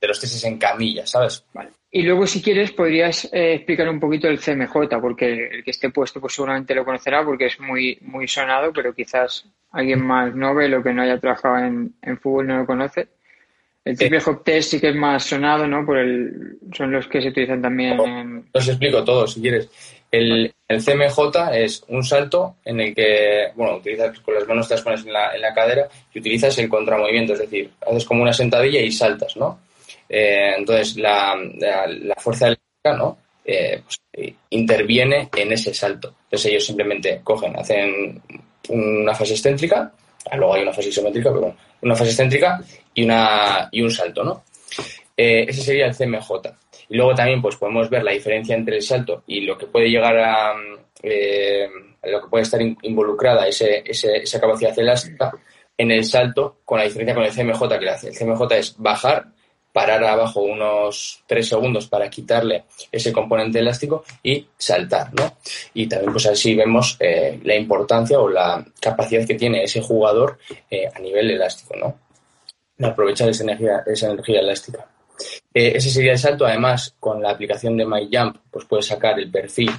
de 0.01 0.09
los 0.09 0.19
testes 0.19 0.43
en 0.43 0.59
camilla, 0.59 1.07
¿sabes? 1.07 1.45
Vale. 1.55 1.71
Y 1.93 2.03
luego, 2.03 2.27
si 2.27 2.43
quieres, 2.43 2.73
podrías 2.73 3.27
eh, 3.27 3.55
explicar 3.55 3.89
un 3.89 4.01
poquito 4.01 4.27
el 4.27 4.41
CMJ, 4.41 4.99
porque 5.01 5.49
el 5.49 5.62
que 5.62 5.71
esté 5.71 5.91
puesto 5.91 6.21
pues 6.21 6.35
seguramente 6.35 6.75
lo 6.75 6.85
conocerá 6.85 7.25
porque 7.25 7.47
es 7.47 7.61
muy, 7.61 7.99
muy 8.01 8.27
sonado, 8.27 8.73
pero 8.73 8.93
quizás 8.93 9.47
alguien 9.71 10.05
más 10.05 10.35
no 10.35 10.57
ve 10.57 10.69
lo 10.69 10.83
que 10.83 10.93
no 10.93 11.03
haya 11.03 11.21
trabajado 11.21 11.59
en, 11.59 11.95
en 12.03 12.19
fútbol 12.19 12.49
no 12.49 12.57
lo 12.57 12.67
conoce. 12.67 13.07
El 13.85 13.99
triple 13.99 14.21
hop 14.25 14.45
test 14.45 14.71
sí 14.71 14.81
que 14.81 14.91
es 14.91 14.95
más 14.95 15.25
sonado, 15.25 15.67
¿no? 15.67 15.85
Por 15.85 15.99
el, 15.99 16.59
son 16.73 16.93
los 16.93 17.09
que 17.09 17.21
se 17.21 17.29
utilizan 17.29 17.61
también 17.61 17.99
en... 18.01 18.49
Os 18.53 18.69
explico 18.69 19.03
todo, 19.03 19.27
si 19.27 19.41
quieres. 19.41 19.69
El, 20.11 20.53
el, 20.69 20.85
CMJ 20.85 21.19
es 21.55 21.83
un 21.89 22.05
salto 22.05 22.57
en 22.65 22.81
el 22.81 22.95
que, 22.95 23.49
bueno, 23.57 23.79
utilizas 23.79 24.21
con 24.21 24.35
las 24.35 24.47
manos 24.47 24.69
te 24.69 24.75
las 24.75 24.83
pones 24.83 25.05
en 25.05 25.12
la, 25.12 25.35
en 25.35 25.41
la 25.41 25.55
cadera 25.55 25.89
y 26.12 26.21
utilizas 26.21 26.57
el 26.59 26.69
contramovimiento, 26.69 27.33
es 27.33 27.41
decir, 27.41 27.71
haces 27.81 28.05
como 28.05 28.23
una 28.23 28.33
sentadilla 28.33 28.81
y 28.81 28.93
saltas, 28.93 29.37
¿no? 29.37 29.61
Eh, 30.09 30.53
entonces, 30.59 30.97
la, 30.97 31.35
la, 31.59 32.15
fuerza 32.19 32.49
eléctrica, 32.49 32.97
¿no? 32.97 33.19
Eh, 33.45 33.83
pues, 33.83 34.35
interviene 34.51 35.31
en 35.35 35.53
ese 35.53 35.73
salto. 35.73 36.15
Entonces, 36.25 36.53
ellos 36.53 36.67
simplemente 36.67 37.21
cogen, 37.25 37.59
hacen 37.59 38.21
una 38.69 39.15
fase 39.15 39.33
excéntrica, 39.33 39.93
ah, 40.31 40.37
luego 40.37 40.55
hay 40.55 40.62
una 40.62 40.73
fase 40.73 40.91
isométrica, 40.91 41.31
pero 41.31 41.41
bueno, 41.41 41.57
una 41.81 41.97
fase 41.97 42.11
excéntrica 42.11 42.62
y, 42.95 43.05
una, 43.05 43.69
y 43.71 43.83
un 43.83 43.91
salto, 43.91 44.25
¿no? 44.25 44.45
Eh, 45.17 45.47
ese 45.49 45.63
sería 45.63 45.87
el 45.87 45.97
CMJ. 45.97 46.31
Y 46.89 46.97
luego 46.97 47.15
también 47.15 47.41
pues 47.41 47.57
podemos 47.57 47.89
ver 47.89 48.03
la 48.03 48.13
diferencia 48.13 48.55
entre 48.55 48.77
el 48.77 48.83
salto 48.83 49.23
y 49.27 49.43
lo 49.43 49.57
que 49.57 49.67
puede 49.67 49.89
llegar 49.89 50.19
a 50.19 50.55
eh, 51.03 51.69
lo 52.05 52.23
que 52.23 52.29
puede 52.29 52.43
estar 52.43 52.61
involucrada 52.61 53.47
ese, 53.47 53.83
esa 53.87 54.41
capacidad 54.41 54.77
elástica 54.79 55.33
en 55.77 55.91
el 55.91 56.05
salto 56.05 56.59
con 56.65 56.79
la 56.79 56.85
diferencia 56.85 57.15
con 57.15 57.25
el 57.25 57.33
CMJ 57.33 57.69
que 57.69 57.85
le 57.85 57.91
hace. 57.91 58.09
El 58.09 58.17
CMJ 58.17 58.53
es 58.53 58.75
bajar, 58.77 59.27
parar 59.73 60.05
abajo 60.05 60.41
unos 60.41 61.23
tres 61.27 61.49
segundos 61.49 61.89
para 61.89 62.11
quitarle 62.11 62.65
ese 62.91 63.13
componente 63.13 63.59
elástico 63.61 64.05
y 64.23 64.47
saltar, 64.57 65.15
¿no? 65.15 65.39
Y 65.75 65.87
también 65.87 66.13
pues 66.13 66.27
así 66.27 66.55
vemos 66.55 66.97
eh, 67.01 67.41
la 67.43 67.57
importancia 67.57 68.19
o 68.19 68.29
la 68.29 68.65
capacidad 68.81 69.27
que 69.27 69.35
tiene 69.35 69.63
ese 69.63 69.81
jugador 69.81 70.39
eh, 70.71 70.89
a 70.95 70.99
nivel 70.99 71.31
elástico, 71.31 71.77
¿no? 71.77 71.97
Aprovechar 72.81 73.29
esa 73.29 73.45
energía, 73.45 73.83
esa 73.87 74.11
energía 74.11 74.41
elástica. 74.41 74.87
Eh, 75.55 75.73
ese 75.76 75.91
sería 75.91 76.12
el 76.12 76.19
salto. 76.19 76.47
Además, 76.47 76.95
con 76.99 77.23
la 77.23 77.31
aplicación 77.31 77.76
de 77.76 77.87
MyJump, 77.87 78.37
pues 78.50 78.64
puedes 78.64 78.87
sacar 78.87 79.19
el 79.19 79.31
perfil 79.31 79.71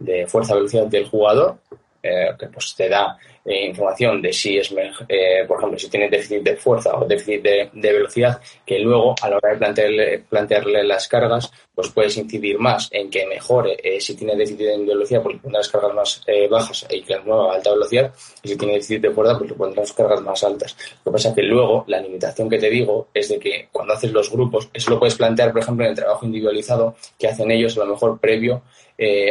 de 0.00 0.26
fuerza-velocidad 0.26 0.86
del 0.86 1.08
jugador, 1.08 1.58
eh, 2.00 2.28
que 2.38 2.46
pues 2.46 2.76
te 2.76 2.88
da 2.88 3.18
eh, 3.44 3.66
información 3.66 4.22
de 4.22 4.32
si 4.32 4.56
es, 4.56 4.72
eh, 5.08 5.44
por 5.48 5.58
ejemplo, 5.58 5.76
si 5.76 5.90
tiene 5.90 6.08
déficit 6.08 6.44
de 6.44 6.54
fuerza 6.56 6.96
o 6.96 7.04
déficit 7.04 7.42
de, 7.42 7.70
velocidad, 7.74 8.40
que 8.64 8.78
luego 8.78 9.16
a 9.20 9.28
la 9.28 9.36
hora 9.38 9.50
de 9.50 9.56
plantearle, 9.56 10.18
plantearle 10.28 10.84
las 10.84 11.08
cargas, 11.08 11.50
pues 11.74 11.88
puedes 11.88 12.16
incidir 12.16 12.56
más 12.60 12.88
en 12.92 13.10
que 13.10 13.26
mejore 13.26 13.76
si 13.98 14.14
tiene 14.14 14.36
déficit 14.36 14.58
de 14.60 14.84
velocidad, 14.84 15.24
le 15.24 15.38
pondrás 15.38 15.68
cargas 15.68 15.92
más 15.92 16.24
bajas 16.48 16.86
y 16.88 17.02
que 17.02 17.16
las 17.16 17.24
mueva 17.24 17.52
a 17.52 17.56
alta 17.56 17.72
velocidad, 17.72 18.14
y 18.42 18.48
si 18.48 18.56
tiene 18.56 18.74
déficit 18.74 19.02
de 19.02 19.10
fuerza, 19.10 19.36
pues 19.36 19.50
le 19.50 19.56
pondrás 19.56 19.92
cargas 19.92 20.20
más 20.20 20.44
altas. 20.44 20.76
Lo 21.04 21.10
que 21.10 21.16
pasa 21.16 21.30
es 21.30 21.34
que 21.34 21.42
luego 21.42 21.84
la 21.88 22.00
limitación 22.00 22.48
que 22.48 22.58
te 22.58 22.70
digo 22.70 23.08
es 23.12 23.28
de 23.28 23.40
que 23.40 23.68
cuando 23.72 23.94
haces 23.94 24.12
los 24.12 24.30
grupos, 24.30 24.68
eso 24.72 24.90
lo 24.90 25.00
puedes 25.00 25.16
plantear, 25.16 25.50
por 25.50 25.62
ejemplo, 25.62 25.84
en 25.84 25.90
el 25.90 25.96
trabajo 25.96 26.26
individualizado 26.26 26.94
que 27.18 27.26
hacen 27.26 27.50
ellos 27.50 27.76
a 27.76 27.80
lo 27.80 27.86
mejor 27.86 28.20
previo 28.20 28.62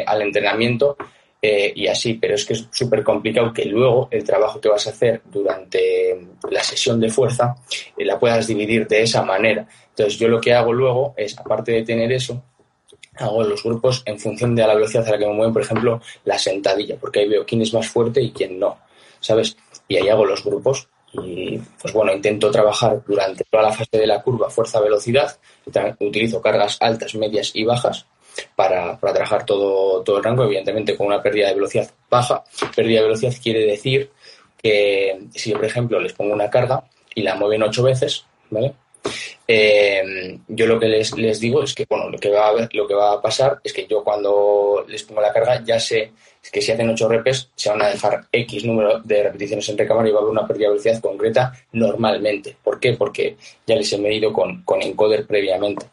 al 0.05 0.21
entrenamiento, 0.21 0.97
eh, 1.39 1.71
y 1.75 1.87
así, 1.87 2.15
pero 2.15 2.33
es 2.35 2.45
que 2.45 2.53
es 2.53 2.67
súper 2.71 3.03
complicado 3.03 3.53
que 3.53 3.65
luego 3.65 4.07
el 4.09 4.23
trabajo 4.23 4.59
que 4.59 4.69
vas 4.69 4.87
a 4.87 4.89
hacer 4.89 5.21
durante 5.25 6.27
la 6.49 6.63
sesión 6.63 6.99
de 6.99 7.09
fuerza 7.09 7.55
eh, 7.95 8.05
la 8.05 8.19
puedas 8.19 8.47
dividir 8.47 8.87
de 8.87 9.03
esa 9.03 9.21
manera. 9.21 9.67
Entonces 9.89 10.17
yo 10.17 10.27
lo 10.27 10.41
que 10.41 10.53
hago 10.53 10.73
luego 10.73 11.13
es, 11.15 11.37
aparte 11.37 11.73
de 11.73 11.83
tener 11.83 12.11
eso, 12.11 12.41
hago 13.15 13.43
los 13.43 13.63
grupos 13.63 14.01
en 14.05 14.19
función 14.19 14.55
de 14.55 14.65
la 14.65 14.73
velocidad 14.73 15.07
a 15.07 15.11
la 15.11 15.17
que 15.19 15.27
me 15.27 15.33
mueven, 15.33 15.53
por 15.53 15.61
ejemplo, 15.61 16.01
la 16.25 16.39
sentadilla, 16.39 16.97
porque 16.99 17.19
ahí 17.19 17.27
veo 17.27 17.45
quién 17.45 17.61
es 17.61 17.73
más 17.73 17.87
fuerte 17.87 18.21
y 18.21 18.31
quién 18.31 18.59
no, 18.59 18.77
¿sabes? 19.19 19.57
Y 19.87 19.97
ahí 19.97 20.09
hago 20.09 20.25
los 20.25 20.43
grupos 20.43 20.87
y, 21.13 21.57
pues 21.81 21.93
bueno, 21.93 22.13
intento 22.13 22.49
trabajar 22.51 23.01
durante 23.07 23.43
toda 23.49 23.63
la 23.63 23.73
fase 23.73 23.97
de 23.97 24.07
la 24.07 24.21
curva 24.21 24.49
fuerza-velocidad, 24.49 25.37
utilizo 25.99 26.41
cargas 26.41 26.77
altas, 26.79 27.15
medias 27.15 27.51
y 27.55 27.63
bajas 27.63 28.07
para, 28.55 28.97
para 28.99 29.13
trabajar 29.13 29.45
todo, 29.45 30.03
todo 30.03 30.17
el 30.17 30.23
rango, 30.23 30.43
evidentemente 30.43 30.95
con 30.95 31.07
una 31.07 31.21
pérdida 31.21 31.49
de 31.49 31.55
velocidad 31.55 31.89
baja. 32.09 32.43
Pérdida 32.75 32.99
de 32.99 33.05
velocidad 33.05 33.33
quiere 33.41 33.65
decir 33.65 34.11
que 34.61 35.19
si, 35.33 35.51
por 35.53 35.65
ejemplo, 35.65 35.99
les 35.99 36.13
pongo 36.13 36.33
una 36.33 36.49
carga 36.49 36.83
y 37.13 37.21
la 37.21 37.35
mueven 37.35 37.63
ocho 37.63 37.83
veces, 37.83 38.25
¿vale? 38.49 38.73
Eh, 39.47 40.39
yo 40.47 40.67
lo 40.67 40.79
que 40.79 40.87
les, 40.87 41.15
les, 41.17 41.39
digo 41.39 41.63
es 41.63 41.73
que, 41.73 41.85
bueno, 41.87 42.09
lo 42.09 42.17
que, 42.17 42.29
va 42.29 42.49
a, 42.49 42.69
lo 42.71 42.87
que 42.87 42.93
va 42.93 43.13
a 43.13 43.21
pasar 43.21 43.59
es 43.63 43.71
que 43.71 43.87
yo 43.87 44.03
cuando 44.03 44.83
les 44.87 45.03
pongo 45.03 45.21
la 45.21 45.31
carga 45.31 45.63
ya 45.63 45.79
sé 45.79 46.11
que 46.51 46.61
si 46.61 46.71
hacen 46.71 46.89
ocho 46.89 47.07
repes 47.07 47.49
se 47.55 47.69
van 47.69 47.81
a 47.81 47.89
dejar 47.89 48.25
X 48.31 48.65
número 48.65 48.99
de 48.99 49.23
repeticiones 49.23 49.67
en 49.69 49.77
recámara 49.77 50.07
y 50.07 50.11
va 50.11 50.19
a 50.19 50.21
haber 50.21 50.31
una 50.31 50.47
pérdida 50.47 50.67
de 50.67 50.71
velocidad 50.71 51.01
concreta 51.01 51.53
normalmente. 51.73 52.55
¿Por 52.63 52.79
qué? 52.79 52.93
Porque 52.93 53.37
ya 53.65 53.75
les 53.75 53.91
he 53.91 53.97
medido 53.97 54.31
con, 54.31 54.63
con 54.63 54.81
encoder 54.81 55.25
previamente 55.25 55.85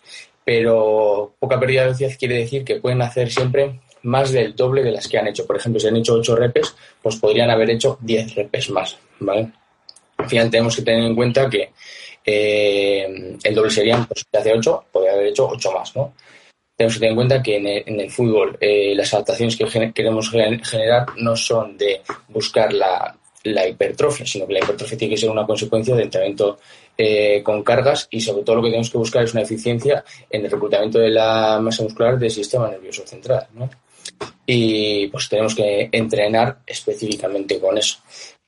pero 0.44 1.34
poca 1.38 1.58
pérdida 1.58 1.80
de 1.80 1.86
velocidad 1.86 2.18
quiere 2.18 2.38
decir 2.38 2.64
que 2.64 2.76
pueden 2.76 3.02
hacer 3.02 3.30
siempre 3.30 3.80
más 4.02 4.32
del 4.32 4.54
doble 4.54 4.82
de 4.82 4.92
las 4.92 5.08
que 5.08 5.18
han 5.18 5.26
hecho. 5.26 5.46
Por 5.46 5.56
ejemplo, 5.56 5.80
si 5.80 5.88
han 5.88 5.96
hecho 5.96 6.14
8 6.14 6.36
repes, 6.36 6.74
pues 7.02 7.16
podrían 7.16 7.50
haber 7.50 7.70
hecho 7.70 7.98
10 8.00 8.34
repes 8.34 8.70
más, 8.70 8.98
¿vale? 9.20 9.50
Al 10.16 10.28
final 10.28 10.50
tenemos 10.50 10.76
que 10.76 10.82
tener 10.82 11.02
en 11.02 11.14
cuenta 11.14 11.48
que 11.48 11.72
eh, 12.24 13.36
el 13.42 13.54
doble 13.54 13.70
serían, 13.70 14.06
pues 14.06 14.24
si 14.30 14.36
hace 14.36 14.52
8, 14.52 14.84
podría 14.92 15.12
haber 15.12 15.26
hecho 15.28 15.48
8 15.48 15.72
más, 15.72 15.96
¿no? 15.96 16.14
Tenemos 16.76 16.94
que 16.94 17.00
tener 17.00 17.10
en 17.10 17.16
cuenta 17.16 17.42
que 17.42 17.56
en 17.86 18.00
el, 18.00 18.10
fútbol 18.10 18.58
eh, 18.60 18.94
las 18.96 19.14
adaptaciones 19.14 19.56
que 19.56 19.92
queremos 19.92 20.30
generar 20.30 21.06
no 21.16 21.36
son 21.36 21.78
de 21.78 22.02
buscar 22.28 22.72
la, 22.72 23.16
la 23.44 23.68
hipertrofia, 23.68 24.26
sino 24.26 24.46
que 24.46 24.54
la 24.54 24.60
hipertrofia 24.60 24.98
tiene 24.98 25.14
que 25.14 25.20
ser 25.20 25.30
una 25.30 25.46
consecuencia 25.46 25.94
del 25.94 26.04
entrenamiento 26.04 26.58
eh, 26.96 27.42
con 27.42 27.62
cargas 27.62 28.08
y 28.10 28.20
sobre 28.20 28.42
todo 28.42 28.56
lo 28.56 28.62
que 28.62 28.68
tenemos 28.68 28.90
que 28.90 28.98
buscar 28.98 29.24
es 29.24 29.32
una 29.32 29.42
eficiencia 29.42 30.04
en 30.30 30.44
el 30.44 30.50
reclutamiento 30.50 30.98
de 30.98 31.10
la 31.10 31.60
masa 31.60 31.82
muscular 31.82 32.18
del 32.18 32.30
sistema 32.30 32.68
nervioso 32.68 33.06
central. 33.06 33.46
¿no? 33.54 33.68
Y 34.46 35.06
pues 35.08 35.28
tenemos 35.28 35.54
que 35.54 35.88
entrenar 35.92 36.58
específicamente 36.66 37.58
con 37.60 37.78
eso. 37.78 37.98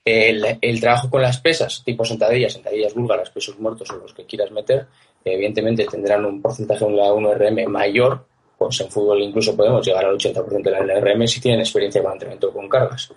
El, 0.05 0.59
el, 0.61 0.81
trabajo 0.81 1.11
con 1.11 1.21
las 1.21 1.41
pesas, 1.41 1.83
tipo 1.85 2.05
sentadillas, 2.05 2.53
sentadillas 2.53 2.95
búlgaras, 2.95 3.31
pesos 3.31 3.59
muertos 3.59 3.91
o 3.91 3.97
los 3.97 4.15
que 4.15 4.25
quieras 4.25 4.53
meter, 4.53 4.87
evidentemente 5.25 5.85
tendrán 5.85 6.25
un 6.25 6.41
porcentaje 6.41 6.85
de 6.85 6.93
la 6.93 7.09
1RM 7.09 7.67
mayor, 7.67 8.25
pues 8.57 8.81
en 8.81 8.91
fútbol 8.91 9.21
incluso 9.23 9.57
podemos 9.57 9.85
llegar 9.85 10.05
al 10.05 10.17
80% 10.17 10.63
de 10.63 10.71
la 10.71 10.81
NRM 10.81 11.27
si 11.27 11.41
tienen 11.41 11.61
experiencia 11.61 12.03
con 12.03 12.13
entrenamiento 12.13 12.53
con 12.53 12.69
cargas. 12.69 13.11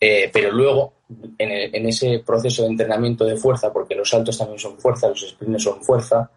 Eh, 0.00 0.30
pero 0.32 0.52
luego, 0.52 0.92
en, 1.38 1.86
ese 1.86 2.22
proceso 2.24 2.62
de 2.62 2.68
entrenamiento 2.68 3.24
de 3.24 3.36
fuerza, 3.36 3.72
porque 3.72 3.94
los 3.94 4.08
saltos 4.08 4.36
también 4.36 4.58
son 4.58 4.78
fuerza, 4.78 5.08
los 5.08 5.28
sprints 5.28 5.62
son 5.62 5.82
fuerza, 5.82 6.30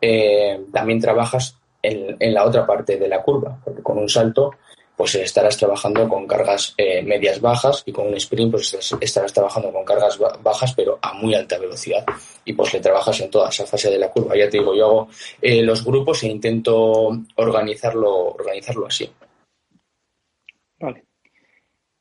eh, 0.00 0.66
también 0.72 1.00
trabajas 1.00 1.56
en, 1.82 2.34
la 2.34 2.44
otra 2.44 2.66
parte 2.66 2.96
de 2.96 3.08
la 3.08 3.22
curva, 3.22 3.58
porque 3.64 3.82
con 3.82 3.98
un 3.98 4.08
salto 4.08 4.52
pues 4.94 5.14
estarás 5.14 5.56
trabajando 5.56 6.08
con 6.08 6.26
cargas 6.26 6.74
eh, 6.76 7.02
medias 7.02 7.40
bajas 7.40 7.84
y 7.86 7.92
con 7.92 8.08
un 8.08 8.14
sprint 8.14 8.50
pues 8.50 8.96
estarás 9.00 9.32
trabajando 9.32 9.72
con 9.72 9.84
cargas 9.84 10.18
bajas 10.42 10.74
pero 10.74 10.98
a 11.00 11.12
muy 11.12 11.36
alta 11.36 11.56
velocidad 11.56 12.04
y 12.44 12.52
pues 12.52 12.74
le 12.74 12.80
trabajas 12.80 13.20
en 13.20 13.30
toda 13.30 13.48
esa 13.48 13.64
fase 13.64 13.90
de 13.92 13.98
la 13.98 14.10
curva. 14.10 14.36
Ya 14.36 14.50
te 14.50 14.58
digo, 14.58 14.74
yo 14.74 14.86
hago 14.86 15.08
los 15.40 15.84
grupos 15.84 16.24
e 16.24 16.26
intento 16.26 17.16
organizarlo, 17.36 18.34
organizarlo 18.34 18.86
así. 18.88 19.08
Vale. 20.80 21.07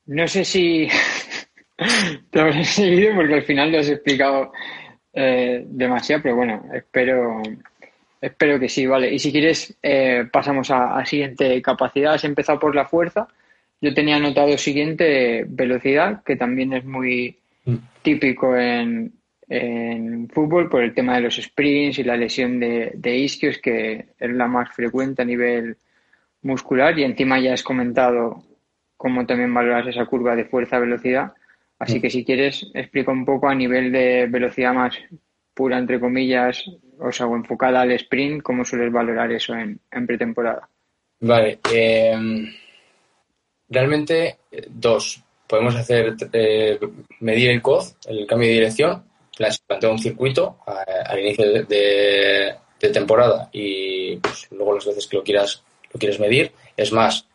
No 0.08 0.28
sé 0.28 0.46
si 0.46 0.88
te 2.32 2.40
habré 2.40 2.64
seguido 2.64 3.16
porque 3.16 3.36
al 3.36 3.44
final 3.44 3.72
lo 3.72 3.80
has 3.80 3.90
explicado 3.90 4.52
eh, 5.14 5.64
demasiado, 5.68 6.24
pero 6.24 6.36
bueno, 6.36 6.64
espero, 6.74 7.42
espero 8.22 8.60
que 8.60 8.70
sí, 8.70 8.86
vale. 8.86 9.14
Y 9.14 9.20
si 9.20 9.32
quieres, 9.32 9.78
eh, 9.84 10.26
pasamos 10.32 10.72
a, 10.72 11.04
siguiente 11.06 11.62
capacidad. 11.62 12.14
Has 12.14 12.24
empezado 12.24 12.60
por 12.60 12.76
la 12.76 12.86
fuerza. 12.86 13.28
Yo 13.82 13.94
tenía 13.94 14.16
anotado 14.16 14.58
siguiente 14.58 15.46
velocidad, 15.48 16.24
que 16.24 16.36
también 16.36 16.74
es 16.74 16.86
muy 16.86 17.38
mm. 17.66 17.76
típico 18.02 18.56
en, 18.56 19.12
en 19.50 20.30
fútbol 20.30 20.70
por 20.70 20.84
el 20.84 20.94
tema 20.94 21.16
de 21.16 21.22
los 21.22 21.36
sprints 21.36 22.00
y 22.00 22.04
la 22.04 22.16
lesión 22.16 22.60
de, 22.60 22.92
de 22.96 23.18
isquios, 23.18 23.60
que 23.60 24.06
es 24.18 24.32
la 24.32 24.48
más 24.48 24.74
frecuente 24.74 25.22
a 25.22 25.26
nivel 25.26 25.78
muscular. 26.44 26.98
Y 26.98 27.04
encima 27.04 27.40
ya 27.40 27.54
has 27.54 27.64
comentado 27.64 28.47
cómo 28.98 29.26
también 29.26 29.54
valoras 29.54 29.88
esa 29.88 30.06
curva 30.06 30.36
de 30.36 30.46
fuerza-velocidad. 30.46 31.34
Así 31.80 32.00
mm. 32.00 32.02
que 32.02 32.10
si 32.10 32.26
quieres, 32.26 32.68
explica 32.74 33.12
un 33.12 33.24
poco 33.24 33.48
a 33.48 33.56
nivel 33.56 33.92
de 33.92 34.28
velocidad 34.28 34.74
más 34.74 34.98
pura, 35.54 35.78
entre 35.78 36.00
comillas, 36.00 36.66
o 37.00 37.12
sea, 37.12 37.28
o 37.28 37.36
enfocada 37.36 37.82
al 37.82 37.92
sprint, 37.92 38.42
cómo 38.42 38.66
sueles 38.66 38.92
valorar 38.92 39.32
eso 39.32 39.54
en, 39.56 39.80
pretemporada. 40.06 40.68
Vale. 41.20 41.60
Em, 41.72 42.54
realmente, 43.70 44.38
dos. 44.70 45.24
Podemos 45.48 45.76
hacer 45.76 46.16
eh, 46.34 46.78
medir 47.22 47.52
el 47.52 47.62
COD, 47.62 47.86
el 48.10 48.28
cambio 48.28 48.50
de 48.50 48.56
dirección, 48.56 49.04
plantea 49.66 49.90
un 49.90 50.00
circuito 50.00 50.58
al 50.66 51.20
inicio 51.20 51.64
de, 51.64 52.56
de 52.80 52.90
temporada 52.90 53.50
y 53.52 54.18
pues, 54.18 54.48
luego 54.52 54.76
las 54.76 54.86
veces 54.86 55.08
que 55.08 55.18
lo 55.18 55.24
quieras, 55.24 55.64
lo 55.94 56.00
quieres 56.00 56.20
medir. 56.20 56.52
Es 56.76 56.92
más, 56.92 57.28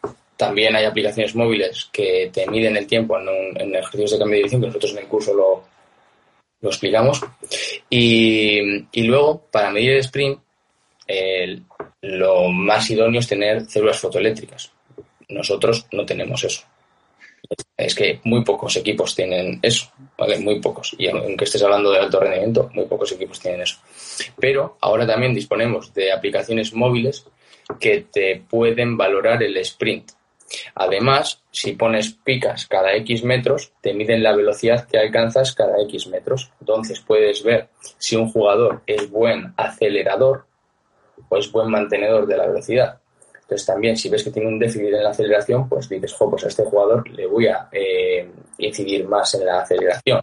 también 0.42 0.74
hay 0.74 0.84
aplicaciones 0.84 1.36
móviles 1.36 1.88
que 1.92 2.28
te 2.32 2.48
miden 2.48 2.76
el 2.76 2.88
tiempo 2.88 3.16
en, 3.16 3.76
ejercicios 3.76 4.10
de 4.10 4.18
cambio 4.18 4.32
de 4.32 4.38
dirección, 4.38 4.60
que 4.60 4.66
nosotros 4.66 4.92
en 4.92 4.98
el 4.98 5.06
curso 5.06 5.32
lo, 5.32 5.64
lo 6.60 6.68
explicamos. 6.68 7.20
Y, 7.88 8.58
y, 8.90 9.02
luego, 9.04 9.46
para 9.52 9.70
medir 9.70 9.92
el 9.92 9.98
sprint, 9.98 10.40
lo 12.00 12.48
más 12.50 12.90
idóneo 12.90 13.20
es 13.20 13.28
tener 13.28 13.66
células 13.66 14.00
fotoeléctricas. 14.00 14.72
Nosotros 15.28 15.86
no 15.92 16.04
tenemos 16.04 16.42
eso. 16.42 16.64
Es 17.76 17.94
que 17.94 18.18
muy 18.24 18.42
pocos 18.42 18.76
equipos 18.76 19.14
tienen 19.14 19.60
eso, 19.62 19.92
¿vale? 20.18 20.40
Muy 20.40 20.60
pocos. 20.60 20.96
Y 20.98 21.06
aunque 21.06 21.44
estés 21.44 21.62
hablando 21.62 21.92
de 21.92 22.00
alto 22.00 22.18
rendimiento, 22.18 22.68
muy 22.74 22.86
pocos 22.86 23.12
equipos 23.12 23.38
tienen 23.38 23.62
eso. 23.62 23.76
Pero 24.40 24.76
ahora 24.80 25.06
también 25.06 25.34
disponemos 25.34 25.94
de 25.94 26.10
aplicaciones 26.10 26.74
móviles 26.74 27.24
que 27.78 28.06
te 28.10 28.42
pueden 28.48 28.96
valorar 28.96 29.40
el 29.44 29.56
sprint. 29.58 30.10
Además, 30.74 31.42
si 31.50 31.72
pones 31.72 32.12
picas 32.12 32.66
cada 32.66 32.94
X 32.96 33.24
metros, 33.24 33.72
te 33.80 33.94
miden 33.94 34.22
la 34.22 34.34
velocidad 34.34 34.86
que 34.86 34.98
alcanzas 34.98 35.54
cada 35.54 35.80
X 35.82 36.06
metros. 36.06 36.50
Entonces 36.60 37.00
puedes 37.00 37.42
ver 37.42 37.68
si 37.98 38.16
un 38.16 38.30
jugador 38.30 38.82
es 38.86 39.10
buen 39.10 39.54
acelerador 39.56 40.46
o 41.28 41.36
es 41.36 41.50
buen 41.50 41.70
mantenedor 41.70 42.26
de 42.26 42.36
la 42.36 42.46
velocidad. 42.46 42.98
Entonces 43.34 43.66
también 43.66 43.96
si 43.96 44.08
ves 44.08 44.24
que 44.24 44.30
tiene 44.30 44.48
un 44.48 44.58
déficit 44.58 44.94
en 44.94 45.04
la 45.04 45.10
aceleración, 45.10 45.68
pues 45.68 45.88
dices, 45.88 46.12
jo, 46.14 46.30
pues 46.30 46.44
a 46.44 46.48
este 46.48 46.64
jugador 46.64 47.08
le 47.10 47.26
voy 47.26 47.48
a 47.48 47.68
eh, 47.70 48.30
incidir 48.58 49.06
más 49.06 49.34
en 49.34 49.46
la 49.46 49.60
aceleración. 49.60 50.20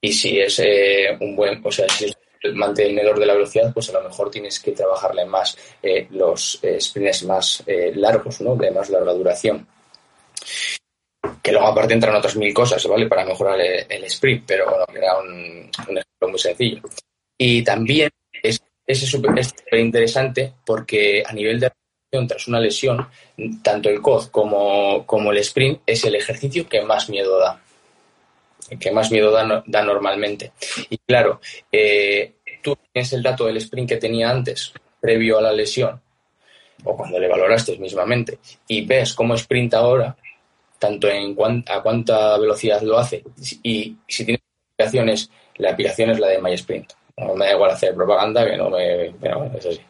Y 0.00 0.12
si 0.12 0.38
es 0.38 0.60
eh, 0.60 1.16
un 1.20 1.34
buen, 1.34 1.60
o 1.64 1.72
sea, 1.72 1.88
si 1.88 2.04
es 2.04 2.16
mantenedor 2.52 3.18
de 3.18 3.26
la 3.26 3.34
velocidad, 3.34 3.72
pues 3.72 3.88
a 3.90 3.92
lo 3.92 4.08
mejor 4.08 4.30
tienes 4.30 4.60
que 4.60 4.72
trabajarle 4.72 5.24
más 5.24 5.56
eh, 5.82 6.06
los 6.10 6.60
sprints 6.78 7.24
más 7.24 7.64
largos, 7.66 8.40
¿no? 8.40 8.56
De 8.56 8.70
más 8.70 8.90
larga 8.90 9.12
duración. 9.12 9.66
Que 11.42 11.52
luego 11.52 11.66
aparte 11.66 11.94
entran 11.94 12.16
otras 12.16 12.36
mil 12.36 12.52
cosas, 12.52 12.86
¿vale? 12.86 13.06
Para 13.06 13.24
mejorar 13.24 13.60
el, 13.60 14.04
sprint, 14.04 14.44
pero 14.46 14.66
bueno, 14.66 14.84
era 14.94 15.18
un, 15.18 15.70
ejemplo 15.70 16.28
muy 16.28 16.38
sencillo. 16.38 16.80
Y 17.38 17.62
también 17.62 18.10
es 18.42 18.60
súper 19.10 19.32
interesante 19.78 20.52
porque 20.64 21.22
a 21.26 21.32
nivel 21.32 21.60
de 21.60 21.70
tras 22.28 22.46
una 22.46 22.60
lesión, 22.60 23.08
tanto 23.62 23.88
el 23.88 24.00
COD 24.00 24.28
como 24.30 25.32
el 25.32 25.38
sprint 25.38 25.80
es 25.86 26.04
el 26.04 26.14
ejercicio 26.14 26.68
que 26.68 26.82
más 26.82 27.08
miedo 27.08 27.38
da. 27.38 27.63
Que 28.80 28.90
más 28.90 29.10
miedo 29.10 29.30
da, 29.30 29.62
da 29.66 29.82
normalmente. 29.82 30.52
Y 30.90 30.98
claro, 30.98 31.40
eh, 31.70 32.34
tú 32.62 32.76
tienes 32.92 33.12
el 33.12 33.22
dato 33.22 33.46
del 33.46 33.58
sprint 33.58 33.90
que 33.90 33.96
tenía 33.96 34.30
antes, 34.30 34.72
previo 35.00 35.38
a 35.38 35.42
la 35.42 35.52
lesión, 35.52 36.00
o 36.84 36.96
cuando 36.96 37.18
le 37.18 37.28
valoraste 37.28 37.78
mismamente, 37.78 38.38
y 38.68 38.84
ves 38.86 39.14
cómo 39.14 39.34
sprint 39.34 39.74
ahora, 39.74 40.16
tanto 40.78 41.08
en 41.08 41.36
a 41.68 41.82
cuánta 41.82 42.38
velocidad 42.38 42.82
lo 42.82 42.98
hace, 42.98 43.22
y 43.62 43.96
si 44.08 44.24
tienes 44.24 44.42
aplicaciones, 44.74 45.30
la 45.56 45.70
aplicación 45.70 46.10
es 46.10 46.18
la 46.18 46.28
de 46.28 46.40
MySprint. 46.40 46.92
No 47.16 47.34
me 47.34 47.46
da 47.46 47.52
igual 47.52 47.70
hacer 47.70 47.94
propaganda 47.94 48.44
que 48.44 48.56
no 48.56 48.70
me. 48.70 49.06
es 49.06 49.66
así. 49.66 49.80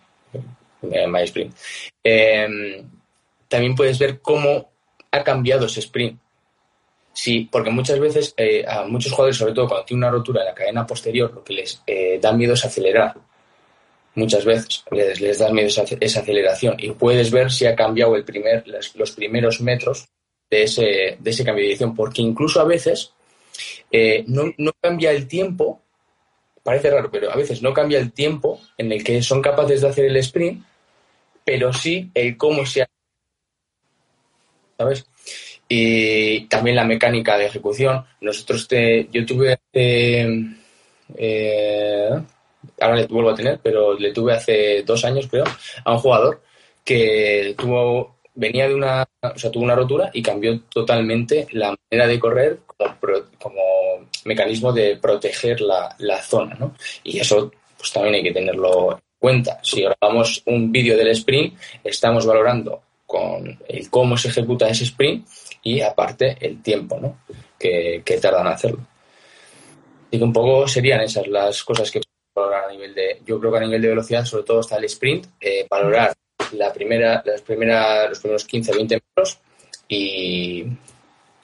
My 0.82 1.22
sprint. 1.22 1.54
Em, 2.02 2.90
también 3.48 3.74
puedes 3.74 3.98
ver 3.98 4.20
cómo 4.20 4.70
ha 5.10 5.24
cambiado 5.24 5.66
ese 5.66 5.80
sprint. 5.80 6.20
Sí, 7.14 7.48
porque 7.50 7.70
muchas 7.70 8.00
veces 8.00 8.34
eh, 8.36 8.64
a 8.66 8.84
muchos 8.84 9.12
jugadores, 9.12 9.36
sobre 9.36 9.54
todo 9.54 9.68
cuando 9.68 9.86
tienen 9.86 10.02
una 10.02 10.10
rotura 10.10 10.40
en 10.40 10.48
la 10.48 10.54
cadena 10.54 10.84
posterior, 10.84 11.32
lo 11.32 11.44
que 11.44 11.54
les 11.54 11.80
eh, 11.86 12.18
da 12.20 12.32
miedo 12.32 12.54
es 12.54 12.64
acelerar. 12.64 13.14
Muchas 14.16 14.44
veces 14.44 14.84
les, 14.90 15.20
les 15.20 15.38
da 15.38 15.52
miedo 15.52 15.68
esa, 15.68 15.82
aceleración 16.20 16.74
y 16.78 16.90
puedes 16.90 17.30
ver 17.30 17.52
si 17.52 17.66
ha 17.66 17.76
cambiado 17.76 18.16
el 18.16 18.24
primer, 18.24 18.66
los, 18.66 18.94
los 18.96 19.12
primeros 19.12 19.60
metros 19.60 20.08
de 20.50 20.64
ese, 20.64 21.16
de 21.20 21.30
ese 21.30 21.44
cambio 21.44 21.62
de 21.62 21.68
dirección, 21.68 21.94
porque 21.94 22.20
incluso 22.20 22.60
a 22.60 22.64
veces 22.64 23.12
eh, 23.92 24.24
no, 24.26 24.52
no, 24.58 24.72
cambia 24.80 25.12
el 25.12 25.28
tiempo 25.28 25.80
parece 26.64 26.90
raro, 26.90 27.10
pero 27.12 27.30
a 27.30 27.36
veces 27.36 27.62
no 27.62 27.72
cambia 27.72 28.00
el 28.00 28.12
tiempo 28.12 28.60
en 28.76 28.90
el 28.90 29.04
que 29.04 29.22
son 29.22 29.40
capaces 29.40 29.82
de 29.82 29.88
hacer 29.88 30.06
el 30.06 30.16
sprint, 30.16 30.64
pero 31.44 31.72
sí 31.72 32.10
el 32.14 32.36
cómo 32.36 32.66
se 32.66 32.82
hace. 32.82 32.92
¿Sabes? 34.78 35.06
Y 35.68 36.46
también 36.46 36.76
la 36.76 36.84
mecánica 36.84 37.36
de 37.38 37.46
ejecución. 37.46 38.04
Nosotros, 38.20 38.68
te, 38.68 39.08
yo 39.10 39.24
tuve 39.24 39.58
eh, 41.16 42.10
ahora 42.80 42.96
le 42.96 43.06
vuelvo 43.06 43.30
a 43.30 43.34
tener, 43.34 43.60
pero 43.62 43.98
le 43.98 44.12
tuve 44.12 44.34
hace 44.34 44.82
dos 44.82 45.04
años, 45.04 45.26
creo, 45.28 45.44
a 45.84 45.92
un 45.92 45.98
jugador 45.98 46.42
que 46.84 47.54
tuvo 47.56 48.14
venía 48.34 48.68
de 48.68 48.74
una, 48.74 49.06
o 49.22 49.38
sea, 49.38 49.50
tuvo 49.50 49.64
una 49.64 49.76
rotura 49.76 50.10
y 50.12 50.22
cambió 50.22 50.60
totalmente 50.62 51.46
la 51.52 51.74
manera 51.90 52.08
de 52.08 52.18
correr 52.18 52.58
como, 52.66 52.96
como 53.38 53.62
mecanismo 54.24 54.72
de 54.72 54.96
proteger 54.96 55.60
la, 55.60 55.94
la, 55.98 56.20
zona, 56.20 56.56
¿no? 56.58 56.74
Y 57.04 57.20
eso, 57.20 57.52
pues 57.78 57.92
también 57.92 58.16
hay 58.16 58.22
que 58.24 58.32
tenerlo 58.32 58.92
en 58.92 58.98
cuenta. 59.18 59.60
Si 59.62 59.82
grabamos 59.82 60.42
un 60.46 60.72
vídeo 60.72 60.96
del 60.96 61.08
sprint, 61.08 61.56
estamos 61.84 62.26
valorando 62.26 62.82
con 63.06 63.56
el 63.68 63.88
cómo 63.88 64.16
se 64.16 64.28
ejecuta 64.28 64.68
ese 64.68 64.84
sprint 64.84 65.26
y 65.64 65.80
aparte 65.80 66.36
el 66.40 66.62
tiempo, 66.62 67.00
¿no? 67.00 67.18
Que, 67.58 68.02
que 68.04 68.18
tardan 68.18 68.46
en 68.46 68.52
hacerlo. 68.52 68.86
Y 70.10 70.18
que 70.18 70.24
un 70.24 70.32
poco 70.32 70.68
serían 70.68 71.00
esas 71.00 71.26
las 71.26 71.64
cosas 71.64 71.90
que 71.90 72.00
valorar 72.34 72.64
a 72.64 72.72
nivel 72.72 72.94
de, 72.94 73.20
yo 73.24 73.40
creo 73.40 73.50
que 73.50 73.58
a 73.58 73.62
nivel 73.62 73.82
de 73.82 73.88
velocidad 73.88 74.24
sobre 74.24 74.44
todo 74.44 74.60
está 74.60 74.76
el 74.76 74.84
sprint, 74.84 75.26
eh, 75.40 75.66
valorar 75.68 76.12
la 76.52 76.72
primera, 76.72 77.22
las 77.24 77.40
primera, 77.42 78.08
los 78.08 78.20
primeros 78.20 78.46
15-20 78.46 79.00
metros 79.02 79.38
y, 79.88 80.64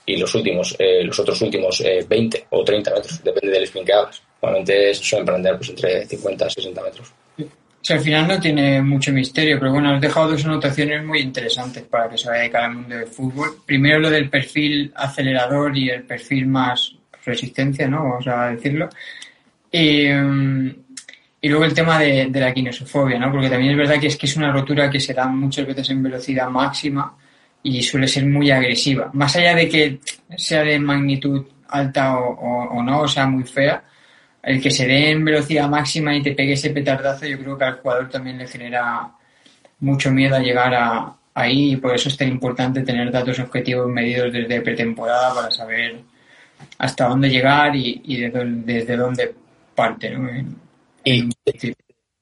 y 0.06 0.16
los 0.16 0.34
últimos, 0.34 0.76
eh, 0.78 1.02
los 1.04 1.18
otros 1.18 1.40
últimos 1.42 1.80
eh, 1.80 2.04
20 2.06 2.46
o 2.50 2.64
30 2.64 2.94
metros, 2.94 3.24
depende 3.24 3.52
del 3.52 3.64
sprint 3.64 3.86
que 3.86 3.92
hagas. 3.92 4.22
Normalmente 4.42 4.94
suelen 4.94 5.26
prender 5.26 5.56
pues, 5.56 5.70
entre 5.70 6.06
50 6.06 6.46
y 6.46 6.50
60 6.50 6.82
metros. 6.82 7.12
Sí, 7.82 7.94
al 7.94 8.00
final 8.00 8.28
no 8.28 8.38
tiene 8.38 8.82
mucho 8.82 9.10
misterio, 9.10 9.58
pero 9.58 9.72
bueno, 9.72 9.94
has 9.94 10.00
dejado 10.00 10.32
dos 10.32 10.44
anotaciones 10.44 11.02
muy 11.02 11.20
interesantes 11.20 11.82
para 11.84 12.10
que 12.10 12.18
se 12.18 12.28
vaya 12.28 12.42
de 12.42 12.50
cada 12.50 12.68
mundo 12.68 12.94
del 12.94 13.06
fútbol. 13.06 13.56
Primero 13.64 13.98
lo 13.98 14.10
del 14.10 14.28
perfil 14.28 14.92
acelerador 14.94 15.76
y 15.76 15.88
el 15.88 16.02
perfil 16.02 16.46
más 16.46 16.94
resistencia, 17.24 17.88
¿no? 17.88 18.02
Vamos 18.04 18.26
a 18.26 18.50
decirlo. 18.50 18.88
Y, 19.72 20.08
y 20.08 21.48
luego 21.48 21.64
el 21.64 21.72
tema 21.72 21.98
de, 21.98 22.26
de, 22.26 22.40
la 22.40 22.52
kinesofobia, 22.52 23.18
¿no? 23.18 23.30
Porque 23.30 23.48
también 23.48 23.72
es 23.72 23.78
verdad 23.78 23.98
que 23.98 24.08
es 24.08 24.16
que 24.16 24.26
es 24.26 24.36
una 24.36 24.52
rotura 24.52 24.90
que 24.90 25.00
se 25.00 25.14
da 25.14 25.26
muchas 25.26 25.66
veces 25.66 25.88
en 25.90 26.02
velocidad 26.02 26.50
máxima 26.50 27.16
y 27.62 27.82
suele 27.82 28.08
ser 28.08 28.26
muy 28.26 28.50
agresiva. 28.50 29.10
Más 29.14 29.34
allá 29.36 29.54
de 29.54 29.68
que 29.68 30.00
sea 30.36 30.62
de 30.64 30.78
magnitud 30.78 31.46
alta 31.68 32.18
o, 32.18 32.28
o, 32.28 32.78
o 32.78 32.82
no, 32.82 33.00
o 33.02 33.08
sea 33.08 33.26
muy 33.26 33.44
fea, 33.44 33.82
el 34.42 34.62
que 34.62 34.70
se 34.70 34.86
dé 34.86 35.10
en 35.10 35.24
velocidad 35.24 35.68
máxima 35.68 36.16
y 36.16 36.22
te 36.22 36.32
pegue 36.32 36.54
ese 36.54 36.70
petardazo, 36.70 37.26
yo 37.26 37.38
creo 37.38 37.58
que 37.58 37.64
al 37.64 37.80
jugador 37.80 38.08
también 38.08 38.38
le 38.38 38.46
genera 38.46 39.10
mucho 39.80 40.10
miedo 40.10 40.36
a 40.36 40.40
llegar 40.40 40.74
a, 40.74 41.14
ahí 41.34 41.72
y 41.72 41.76
por 41.76 41.94
eso 41.94 42.08
es 42.08 42.16
tan 42.16 42.28
importante 42.28 42.82
tener 42.82 43.10
datos 43.10 43.38
objetivos 43.38 43.88
medidos 43.88 44.32
desde 44.32 44.60
pretemporada 44.60 45.34
para 45.34 45.50
saber 45.50 46.00
hasta 46.78 47.08
dónde 47.08 47.28
llegar 47.28 47.74
y, 47.74 48.02
y 48.04 48.20
de, 48.20 48.30
desde 48.44 48.96
dónde 48.96 49.34
parte, 49.74 50.10
¿no? 50.10 50.28
Y 51.04 51.28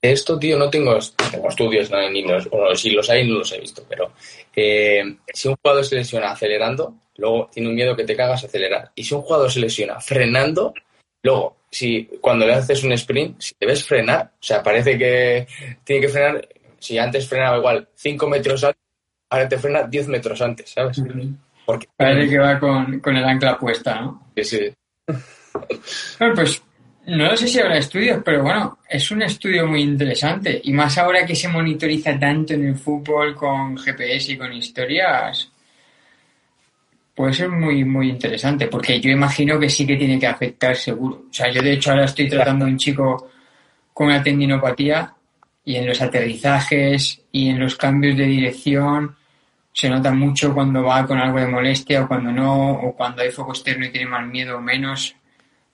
esto, 0.00 0.38
tío, 0.38 0.56
no 0.56 0.70
tengo, 0.70 0.96
tengo 1.30 1.48
estudios, 1.48 1.90
no, 1.90 2.08
ni 2.10 2.22
los, 2.22 2.48
si 2.80 2.90
los 2.90 3.10
hay, 3.10 3.28
no 3.28 3.40
los 3.40 3.52
he 3.52 3.60
visto, 3.60 3.84
pero 3.88 4.12
eh, 4.54 5.02
si 5.32 5.48
un 5.48 5.56
jugador 5.56 5.84
se 5.84 5.96
lesiona 5.96 6.30
acelerando, 6.30 6.94
luego 7.16 7.50
tiene 7.52 7.68
un 7.68 7.74
miedo 7.74 7.96
que 7.96 8.04
te 8.04 8.14
cagas 8.14 8.44
a 8.44 8.46
acelerar. 8.46 8.92
Y 8.94 9.02
si 9.02 9.14
un 9.14 9.22
jugador 9.22 9.50
se 9.50 9.60
lesiona 9.60 10.00
frenando, 10.00 10.72
luego, 11.22 11.56
si 11.70 12.04
cuando 12.20 12.46
le 12.46 12.54
haces 12.54 12.82
un 12.84 12.92
sprint, 12.92 13.40
si 13.40 13.54
debes 13.60 13.84
frenar, 13.84 14.32
o 14.34 14.42
sea, 14.42 14.62
parece 14.62 14.96
que 14.96 15.46
tiene 15.84 16.02
que 16.02 16.08
frenar, 16.08 16.48
si 16.78 16.98
antes 16.98 17.28
frenaba 17.28 17.58
igual 17.58 17.88
5 17.94 18.28
metros 18.28 18.64
antes, 18.64 18.82
ahora 19.30 19.48
te 19.48 19.58
frena 19.58 19.82
10 19.82 20.08
metros 20.08 20.40
antes, 20.40 20.70
¿sabes? 20.70 21.02
Porque, 21.66 21.86
parece 21.96 22.30
que 22.30 22.38
va 22.38 22.58
con, 22.58 23.00
con 23.00 23.16
el 23.16 23.24
ancla 23.24 23.58
puesta, 23.58 24.00
¿no? 24.00 24.30
Sí, 24.36 24.44
sí. 24.44 24.72
Bueno, 26.18 26.34
pues 26.34 26.62
no 27.08 27.36
sé 27.36 27.48
si 27.48 27.58
habrá 27.58 27.78
estudios, 27.78 28.20
pero 28.24 28.42
bueno, 28.42 28.78
es 28.88 29.10
un 29.10 29.22
estudio 29.22 29.66
muy 29.66 29.82
interesante. 29.82 30.60
Y 30.64 30.72
más 30.72 30.98
ahora 30.98 31.24
que 31.24 31.34
se 31.34 31.48
monitoriza 31.48 32.18
tanto 32.18 32.52
en 32.52 32.66
el 32.66 32.76
fútbol 32.76 33.34
con 33.34 33.76
GPS 33.76 34.32
y 34.32 34.36
con 34.36 34.52
historias, 34.52 35.50
puede 37.18 37.32
ser 37.32 37.48
muy, 37.48 37.84
muy 37.84 38.10
interesante. 38.10 38.68
Porque 38.68 39.00
yo 39.00 39.10
imagino 39.10 39.58
que 39.58 39.68
sí 39.68 39.84
que 39.84 39.96
tiene 39.96 40.20
que 40.20 40.28
afectar 40.28 40.76
seguro. 40.76 41.24
O 41.28 41.34
sea, 41.34 41.50
yo 41.50 41.60
de 41.60 41.72
hecho 41.72 41.90
ahora 41.90 42.04
estoy 42.04 42.28
tratando 42.28 42.64
a 42.64 42.68
un 42.68 42.78
chico 42.78 43.30
con 43.92 44.06
una 44.06 44.22
tendinopatía 44.22 45.12
y 45.64 45.74
en 45.74 45.86
los 45.88 46.00
aterrizajes 46.00 47.20
y 47.32 47.48
en 47.48 47.58
los 47.58 47.74
cambios 47.74 48.16
de 48.16 48.24
dirección 48.24 49.16
se 49.72 49.90
nota 49.90 50.12
mucho 50.12 50.54
cuando 50.54 50.84
va 50.84 51.04
con 51.08 51.18
algo 51.18 51.40
de 51.40 51.48
molestia 51.48 52.04
o 52.04 52.08
cuando 52.08 52.30
no, 52.30 52.70
o 52.74 52.94
cuando 52.94 53.22
hay 53.22 53.32
foco 53.32 53.50
externo 53.50 53.86
y 53.86 53.90
tiene 53.90 54.06
más 54.06 54.24
miedo 54.24 54.56
o 54.56 54.60
menos 54.60 55.16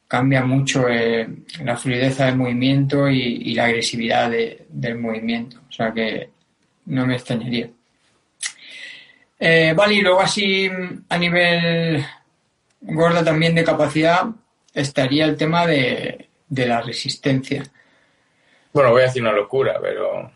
cambia 0.09 0.45
mucho 0.45 0.89
eh, 0.89 1.29
la 1.63 1.77
fluidez 1.77 2.19
del 2.19 2.37
movimiento 2.37 3.09
y, 3.09 3.53
la 3.55 3.67
agresividad 3.67 4.31
del 4.69 4.99
movimiento. 4.99 5.59
O 5.69 5.73
sea 5.73 5.93
que 5.93 6.31
no 6.87 7.07
me 7.07 7.17
extrañaría. 7.17 7.69
Eh, 9.39 9.73
vale, 9.75 9.95
y 9.95 10.01
luego 10.01 10.21
así 10.21 10.71
a 11.09 11.19
nivel 11.19 12.05
gorda 12.81 13.25
también 13.25 13.55
de 13.55 13.65
capacidad 13.65 14.27
estaría 14.73 15.25
el 15.25 15.37
tema 15.37 15.67
de, 15.67 16.29
la 16.49 16.81
resistencia. 16.81 17.65
Bueno, 18.73 18.91
voy 18.91 19.03
a 19.03 19.07
decir 19.07 19.23
una 19.23 19.33
locura, 19.33 19.79
pero... 19.81 20.33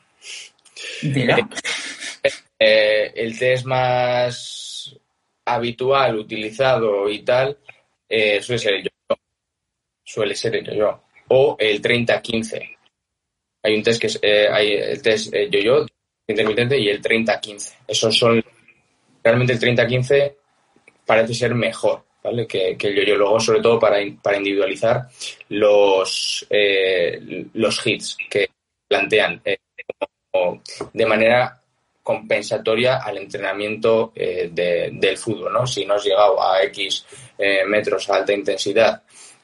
Eh, 2.60 3.12
el 3.14 3.38
test 3.38 3.66
más 3.66 4.98
habitual, 5.44 6.16
utilizado 6.18 7.08
y 7.08 7.20
tal, 7.20 7.56
eh, 8.08 8.42
suele 8.42 8.58
ser 8.58 8.74
el 8.74 8.82
yo. 8.82 9.16
Suele 10.02 10.34
ser 10.34 10.56
el 10.56 10.76
yo. 10.76 11.04
O 11.28 11.56
el 11.56 11.80
30-15. 11.80 12.76
Hay 13.62 13.76
un 13.76 13.82
test 13.84 14.00
que 14.00 14.06
es 14.08 14.18
eh, 14.22 14.48
hay 14.50 14.72
el 14.72 15.02
test 15.02 15.32
yo-yo 15.32 15.86
intermitente 16.26 16.78
y 16.78 16.88
el 16.88 17.00
30-15. 17.00 17.74
Esos 17.86 18.18
son 18.18 18.42
realmente 19.28 19.52
el 19.52 19.60
30-15 19.60 20.34
parece 21.06 21.34
ser 21.34 21.54
mejor, 21.54 22.04
¿vale? 22.22 22.46
Que, 22.46 22.76
el 22.78 22.96
yo-yo. 22.96 23.16
Luego, 23.16 23.40
sobre 23.40 23.60
todo 23.60 23.78
para, 23.78 23.98
para 24.22 24.36
individualizar 24.36 25.08
los, 25.48 26.46
los 27.54 27.86
hits 27.86 28.16
que 28.28 28.48
plantean 28.86 29.42
de 30.92 31.06
manera 31.06 31.60
compensatoria 32.08 32.96
al 32.96 33.18
entrenamiento 33.18 34.12
eh, 34.14 34.48
del 34.50 35.18
fútbol, 35.18 35.52
¿no? 35.52 35.66
Si 35.66 35.84
no 35.84 35.92
has 35.92 36.04
llegado 36.04 36.42
a 36.42 36.62
X 36.62 37.04
eh, 37.36 37.66
metros 37.66 38.08
a 38.08 38.16
alta 38.16 38.32
intensidad 38.32 39.02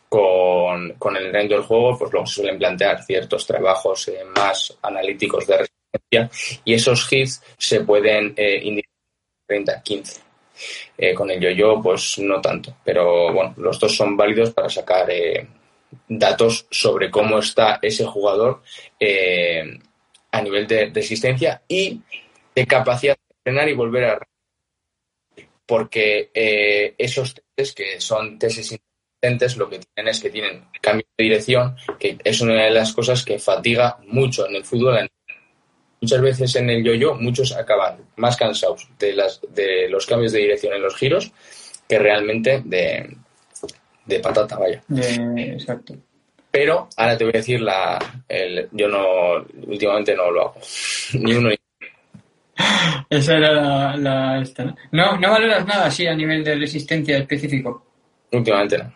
con, 0.09 0.97
el 1.17 1.33
rango 1.33 1.57
del 1.57 1.63
juego, 1.63 1.99
pues 1.99 2.11
luego 2.11 2.27
se 2.27 2.37
suelen 2.37 2.57
plantear 2.57 3.05
ciertos 3.05 3.47
trabajos 3.47 4.09
eh, 4.09 4.25
más 4.35 4.79
analíticos 4.81 5.47
de 5.47 5.59
resistencia 5.59 6.61
y 6.65 6.73
esos 6.73 7.13
hits 7.13 7.43
se 7.59 7.81
pueden 7.81 8.35
indicar 9.57 9.83
30-15. 9.83 11.15
con 11.15 11.31
el 11.31 11.41
yo-yo, 11.41 11.81
pues 11.83 12.19
no 12.19 12.41
tanto, 12.41 12.77
pero 12.85 13.33
bueno, 13.33 13.55
los 13.57 13.79
dos 13.79 13.97
son 13.97 14.17
válidos 14.17 14.51
para 14.51 14.69
sacar 14.69 15.09
datos 16.09 16.67
sobre 16.71 17.11
cómo 17.11 17.39
está 17.39 17.79
ese 17.83 18.05
jugador 18.05 18.63
a 20.31 20.43
nivel 20.43 20.67
de 20.67 20.91
resistencia 20.95 21.63
y 21.69 22.01
de 22.55 22.67
capacidad 22.67 23.17
de 23.17 23.35
frenar 23.43 23.69
y 23.69 23.75
volver 23.75 24.05
a 24.05 24.19
porque 25.67 26.31
eh, 26.35 26.95
esos 26.99 27.35
test 27.55 27.77
que 27.77 28.01
son 28.01 28.39
testes 28.39 28.73
inteligentes 28.73 29.57
lo 29.57 29.71
que 29.71 29.79
tienen 29.79 30.11
es 30.11 30.21
que 30.21 30.31
tienen 30.31 30.67
cambio 30.81 31.07
de 31.17 31.25
dirección, 31.25 31.77
que 31.99 32.19
es 32.23 32.41
una 32.41 32.65
de 32.65 32.71
las 32.71 32.93
cosas 32.93 33.25
que 33.25 33.39
fatiga 33.39 33.99
mucho 34.07 34.47
en 34.47 34.57
el 34.57 34.65
fútbol. 34.65 35.09
Muchas 36.05 36.21
veces 36.21 36.57
en 36.57 36.69
el 36.69 36.85
yo-yo 36.85 37.15
muchos 37.15 37.53
acaban 37.57 37.97
más 38.17 38.37
cansados 38.37 38.87
de, 38.99 39.15
las, 39.15 39.41
de 39.55 39.89
los 39.89 40.05
cambios 40.05 40.33
de 40.33 40.41
dirección 40.41 40.75
en 40.75 40.83
los 40.83 40.95
giros 40.97 41.33
que 41.89 41.99
realmente 41.99 42.61
de, 42.63 43.17
de 44.05 44.21
patata, 44.21 44.59
vaya. 44.59 44.83
exacto. 45.37 45.95
Pero 46.51 46.91
ahora 46.99 47.17
te 47.17 47.25
voy 47.25 47.33
a 47.35 47.39
decir 47.39 47.63
la, 47.63 47.99
el, 48.29 48.69
yo 48.73 48.87
no, 48.87 49.47
últimamente 49.67 50.15
no 50.15 50.31
lo 50.31 50.43
hago, 50.43 50.61
ni 51.15 51.33
uno 51.33 51.49
ni 51.49 51.57
esa 53.09 53.39
era 53.39 53.97
la, 53.97 54.43
esta, 54.43 54.65
¿no? 54.93 55.17
¿no? 55.17 55.31
valoras 55.31 55.67
nada 55.67 55.87
así 55.87 56.07
a 56.07 56.15
nivel 56.15 56.45
de 56.45 56.55
resistencia 56.55 57.17
específico? 57.17 57.87
Últimamente 58.31 58.77
no. 58.77 58.93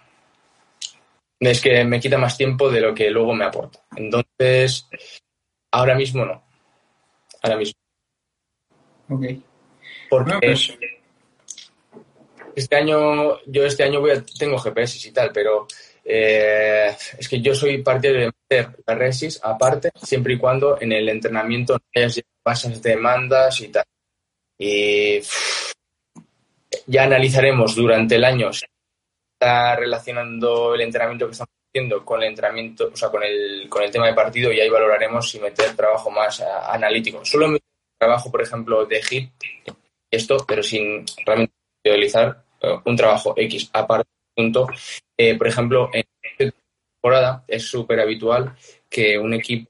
Es 1.41 1.61
que 1.63 1.85
me 1.85 2.01
quita 2.01 2.19
más 2.19 2.37
tiempo 2.37 2.71
de 2.71 2.83
lo 2.83 2.95
que 2.95 3.11
luego 3.11 3.33
me 3.35 3.47
aporta. 3.47 3.81
Entonces, 3.97 4.87
ahora 5.71 5.95
mismo 5.95 6.27
no. 6.27 6.48
Ahora 7.43 7.57
mismo. 7.57 7.79
Ok. 9.09 9.25
Porque 10.11 10.39
pues 10.41 10.79
este 12.55 12.77
año, 12.77 13.39
yo 13.47 13.65
este 13.65 13.85
año 13.85 14.01
voy 14.01 14.11
a, 14.11 14.25
tengo 14.39 14.59
GPS 14.59 15.09
y 15.09 15.13
tal, 15.13 15.31
pero 15.33 15.67
eh, 16.05 16.97
es 17.19 17.29
que 17.29 17.41
yo 17.41 17.55
soy 17.55 17.83
partidario 17.83 18.27
de 18.27 18.33
meter 18.51 18.83
la 18.87 18.95
resis 18.95 19.39
aparte, 19.43 19.91
siempre 20.03 20.35
y 20.35 20.39
cuando 20.39 20.81
en 20.81 20.93
el 20.93 21.09
entrenamiento 21.09 21.75
no 21.75 21.81
hayas 21.95 22.21
pasas 22.43 22.83
demandas 22.83 23.61
y 23.61 23.69
tal. 23.69 23.85
Y 24.59 25.21
ya 26.87 27.05
analizaremos 27.05 27.77
durante 27.77 28.17
el 28.17 28.25
año 28.25 28.53
si 28.53 28.65
está 29.35 29.77
relacionando 29.77 30.75
el 30.75 30.81
entrenamiento 30.81 31.27
que 31.27 31.33
estamos 31.33 31.58
con 32.05 32.23
el 32.23 32.29
entrenamiento, 32.29 32.91
o 32.93 32.97
sea, 32.97 33.09
con 33.09 33.23
el, 33.23 33.69
con 33.69 33.83
el 33.83 33.91
tema 33.91 34.07
de 34.07 34.15
partido 34.15 34.53
y 34.53 34.61
ahí 34.61 34.69
valoraremos 34.69 35.31
si 35.31 35.39
meter 35.39 35.77
trabajo 35.77 36.11
más 36.11 36.41
analítico. 36.41 37.25
Solo 37.25 37.49
meter 37.49 37.67
trabajo, 37.99 38.31
por 38.31 38.43
ejemplo, 38.43 38.85
de 38.87 39.01
HIT, 39.01 39.31
esto, 40.11 40.39
pero 40.47 40.63
sin 40.63 41.05
realmente 41.25 41.53
utilizar 41.85 42.45
eh, 42.61 42.79
un 42.85 42.97
trabajo 42.97 43.35
X 43.37 43.71
aparte. 43.73 44.11
Punto. 44.35 44.69
Eh, 45.17 45.37
por 45.37 45.49
ejemplo, 45.49 45.91
en 45.93 46.05
esta 46.23 46.57
temporada 47.03 47.45
es 47.49 47.65
súper 47.65 47.99
habitual 47.99 48.55
que 48.89 49.19
un 49.19 49.35
equipo 49.35 49.69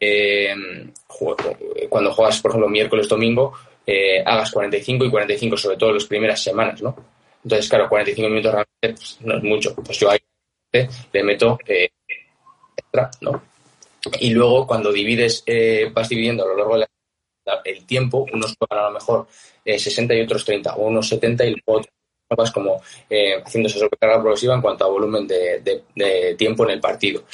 eh, 0.00 0.54
cuando 1.88 2.12
juegas, 2.12 2.40
por 2.40 2.50
ejemplo, 2.50 2.68
miércoles, 2.68 3.08
domingo, 3.08 3.52
eh, 3.86 4.22
hagas 4.24 4.50
45 4.50 5.04
y 5.04 5.10
45, 5.10 5.56
sobre 5.56 5.76
todo 5.76 5.92
las 5.92 6.06
primeras 6.06 6.42
semanas, 6.42 6.80
¿no? 6.82 6.96
Entonces, 7.44 7.68
claro, 7.68 7.88
45 7.88 8.28
minutos 8.28 8.52
realmente 8.52 9.00
pues, 9.00 9.18
no 9.20 9.36
es 9.36 9.42
mucho. 9.42 9.74
Pues 9.74 9.98
yo 9.98 10.10
ahí 10.10 10.18
le 10.72 11.22
meto 11.22 11.58
eh, 11.66 11.90
extra, 12.76 13.10
¿no? 13.20 13.42
Y 14.18 14.30
luego, 14.30 14.66
cuando 14.66 14.92
divides, 14.92 15.42
eh, 15.46 15.90
vas 15.92 16.08
dividiendo 16.08 16.44
a 16.44 16.48
lo 16.48 16.56
largo 16.56 16.78
del 17.64 17.86
tiempo, 17.86 18.26
unos 18.32 18.54
juegan 18.58 18.84
a 18.84 18.88
lo 18.88 18.94
mejor 18.94 19.26
60 19.64 20.14
y 20.14 20.20
otros 20.22 20.44
30, 20.44 20.76
o 20.76 20.86
unos 20.86 21.08
70 21.08 21.44
y 21.44 21.56
luego 21.66 21.84
vas 22.36 22.50
como 22.50 22.80
haciendo 23.44 23.68
esa 23.68 23.80
sobrecarga 23.80 24.20
progresiva 24.20 24.54
en 24.54 24.62
cuanto 24.62 24.84
a 24.84 24.88
volumen 24.88 25.26
de, 25.26 26.34
tiempo 26.38 26.64
en 26.64 26.70
el 26.70 26.80
partido. 26.80 27.24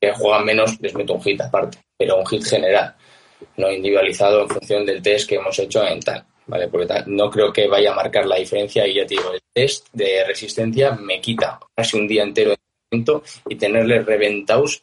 Que 0.00 0.12
juegan 0.12 0.44
menos, 0.44 0.80
les 0.80 0.94
meto 0.94 1.14
un 1.14 1.22
hit 1.22 1.40
aparte 1.42 1.78
pero 2.00 2.16
un 2.16 2.26
hit 2.26 2.42
general, 2.42 2.94
no 3.58 3.70
individualizado 3.70 4.40
en 4.40 4.48
función 4.48 4.86
del 4.86 5.02
test 5.02 5.28
que 5.28 5.34
hemos 5.34 5.58
hecho 5.58 5.86
en 5.86 6.00
tal. 6.00 6.24
¿Vale? 6.46 6.66
Porque 6.66 6.88
no 7.06 7.30
creo 7.30 7.52
que 7.52 7.68
vaya 7.68 7.92
a 7.92 7.94
marcar 7.94 8.26
la 8.26 8.36
diferencia 8.36 8.86
y 8.86 8.94
ya 8.94 9.06
te 9.06 9.14
digo, 9.14 9.32
el 9.32 9.40
test 9.52 9.86
de 9.92 10.24
resistencia 10.26 10.92
me 10.92 11.20
quita 11.20 11.60
casi 11.76 11.98
un 11.98 12.08
día 12.08 12.22
entero 12.22 12.54
y 12.90 13.56
tenerle 13.56 14.02
reventados. 14.02 14.82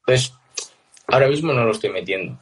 Entonces, 0.00 0.32
ahora 1.08 1.28
mismo 1.28 1.52
no 1.52 1.64
lo 1.64 1.72
estoy 1.72 1.90
metiendo. 1.90 2.38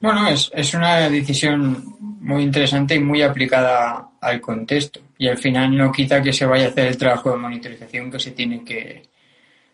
Bueno, 0.00 0.28
es, 0.28 0.50
es 0.54 0.74
una 0.74 1.08
decisión 1.08 1.96
muy 2.20 2.42
interesante 2.42 2.94
y 2.94 3.00
muy 3.00 3.22
aplicada 3.22 4.10
al 4.20 4.40
contexto. 4.40 5.00
Y 5.18 5.28
al 5.28 5.38
final 5.38 5.76
no 5.76 5.90
quita 5.90 6.22
que 6.22 6.32
se 6.32 6.46
vaya 6.46 6.66
a 6.66 6.68
hacer 6.68 6.86
el 6.86 6.96
trabajo 6.96 7.30
de 7.30 7.36
monitorización 7.38 8.10
que 8.10 8.20
se 8.20 8.30
tiene 8.32 8.64
que, 8.64 9.02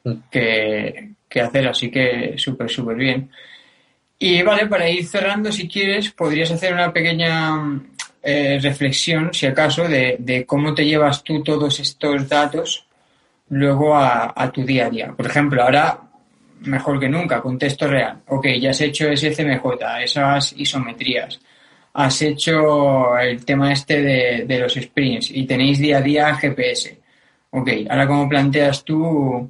mm. 0.04 0.12
que, 0.30 1.10
que 1.28 1.40
hacer, 1.40 1.68
así 1.68 1.90
que 1.90 2.34
súper, 2.36 2.70
súper 2.70 2.96
bien. 2.96 3.30
Y 4.18 4.42
vale, 4.42 4.66
para 4.66 4.88
ir 4.88 5.04
cerrando, 5.06 5.52
si 5.52 5.68
quieres, 5.68 6.10
podrías 6.12 6.50
hacer 6.50 6.72
una 6.72 6.92
pequeña 6.92 7.82
eh, 8.22 8.58
reflexión, 8.62 9.34
si 9.34 9.44
acaso, 9.46 9.86
de, 9.86 10.44
cómo 10.46 10.72
te 10.72 10.86
llevas 10.86 11.22
tú 11.22 11.42
todos 11.42 11.78
estos 11.80 12.26
datos 12.26 12.86
luego 13.50 13.96
a, 13.96 14.50
tu 14.52 14.64
día 14.64 14.86
a 14.86 14.90
día. 14.90 15.12
Por 15.16 15.26
ejemplo, 15.26 15.62
ahora, 15.62 15.98
mejor 16.60 16.98
que 16.98 17.08
nunca, 17.08 17.40
contexto 17.40 17.86
real. 17.86 18.22
Ok, 18.28 18.46
ya 18.60 18.70
has 18.70 18.80
hecho 18.80 19.08
ese 19.08 19.30
CMJ, 19.30 19.64
esas 20.02 20.52
isometrías, 20.56 21.40
has 21.94 22.22
hecho 22.22 23.16
el 23.18 23.44
tema 23.44 23.72
este 23.72 24.02
de, 24.44 24.58
los 24.58 24.74
sprints 24.74 25.30
y 25.30 25.46
tenéis 25.46 25.78
día 25.78 25.98
a 25.98 26.02
día 26.02 26.34
GPS. 26.34 26.98
Ok, 27.50 27.70
ahora 27.88 28.06
cómo 28.06 28.28
planteas 28.28 28.84
tú 28.84 29.48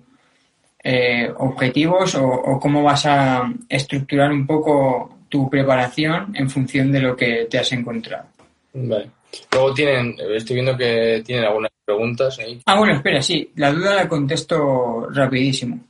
eh, 0.82 1.32
objetivos 1.38 2.14
o, 2.16 2.60
cómo 2.60 2.82
vas 2.82 3.06
a 3.06 3.50
estructurar 3.68 4.30
un 4.30 4.46
poco 4.46 5.20
tu 5.28 5.48
preparación 5.48 6.32
en 6.36 6.50
función 6.50 6.92
de 6.92 7.00
lo 7.00 7.16
que 7.16 7.46
te 7.50 7.58
has 7.58 7.72
encontrado. 7.72 8.26
Vale. 8.74 9.08
Luego 9.52 9.74
tienen, 9.74 10.16
estoy 10.34 10.54
viendo 10.54 10.76
que 10.76 11.22
tienen 11.24 11.44
algunas 11.44 11.70
preguntas 11.84 12.38
ahí. 12.38 12.60
Ah, 12.66 12.78
bueno, 12.78 12.94
espera, 12.94 13.22
sí, 13.22 13.50
la 13.56 13.72
duda 13.72 13.94
la 13.94 14.08
contesto 14.08 15.08
rapidísimo. 15.10 15.80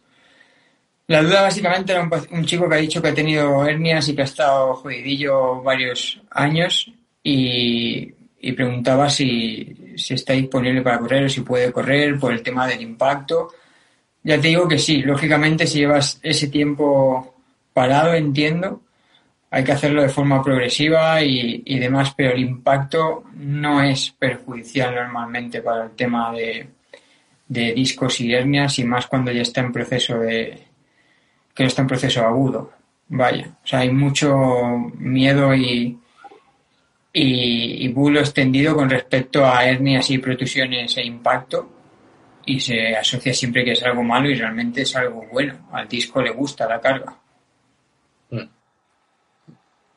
La 1.06 1.22
duda 1.22 1.42
básicamente 1.42 1.92
era 1.92 2.08
un, 2.30 2.44
chico 2.46 2.68
que 2.68 2.74
ha 2.74 2.78
dicho 2.78 3.02
que 3.02 3.08
ha 3.08 3.14
tenido 3.14 3.66
hernias 3.66 4.08
y 4.08 4.14
que 4.14 4.22
ha 4.22 4.24
estado 4.24 4.74
jodidillo 4.74 5.62
varios 5.62 6.20
años 6.30 6.90
y, 7.22 8.12
preguntaba 8.56 9.08
si, 9.08 9.94
si 9.96 10.14
está 10.14 10.34
disponible 10.34 10.82
para 10.82 10.98
correr 10.98 11.24
o 11.24 11.28
si 11.28 11.40
puede 11.40 11.72
correr 11.72 12.18
por 12.18 12.32
el 12.32 12.42
tema 12.42 12.66
del 12.66 12.82
impacto 12.82 13.50
ya 14.24 14.40
te 14.40 14.48
digo 14.48 14.66
que 14.66 14.78
sí, 14.78 15.02
lógicamente 15.02 15.66
si 15.66 15.80
llevas 15.80 16.18
ese 16.22 16.48
tiempo 16.48 17.34
parado, 17.74 18.14
entiendo, 18.14 18.80
hay 19.54 19.62
que 19.62 19.70
hacerlo 19.70 20.02
de 20.02 20.08
forma 20.08 20.42
progresiva 20.42 21.22
y, 21.22 21.78
demás, 21.78 22.12
pero 22.16 22.32
el 22.32 22.40
impacto 22.40 23.22
no 23.36 23.80
es 23.80 24.10
perjudicial 24.10 24.92
normalmente 24.92 25.62
para 25.62 25.84
el 25.84 25.90
tema 25.92 26.32
de, 26.32 26.66
de 27.46 27.72
discos 27.72 28.20
y 28.20 28.34
hernias 28.34 28.80
y 28.80 28.84
más 28.84 29.06
cuando 29.06 29.30
ya 29.30 29.42
está 29.42 29.60
en 29.60 29.70
proceso 29.70 30.18
de 30.18 30.60
que 31.54 31.62
no 31.62 31.68
está 31.68 31.82
en 31.82 31.88
proceso 31.88 32.22
agudo. 32.22 32.72
Vaya, 33.10 33.46
o 33.62 33.64
sea, 33.64 33.78
hay 33.78 33.92
mucho 33.92 34.90
miedo 34.98 35.54
y, 35.54 36.00
y, 37.12 37.86
bulo 37.92 38.18
extendido 38.18 38.74
con 38.74 38.90
respecto 38.90 39.46
a 39.46 39.64
hernias 39.64 40.10
y 40.10 40.18
protusiones 40.18 40.96
e 40.96 41.04
impacto 41.04 41.70
y 42.44 42.58
se 42.58 42.96
asocia 42.96 43.32
siempre 43.32 43.64
que 43.64 43.72
es 43.72 43.82
algo 43.84 44.02
malo 44.02 44.28
y 44.28 44.34
realmente 44.34 44.82
es 44.82 44.96
algo 44.96 45.24
bueno. 45.30 45.68
Al 45.70 45.86
disco 45.86 46.20
le 46.20 46.32
gusta 46.32 46.68
la 46.68 46.80
carga. 46.80 47.16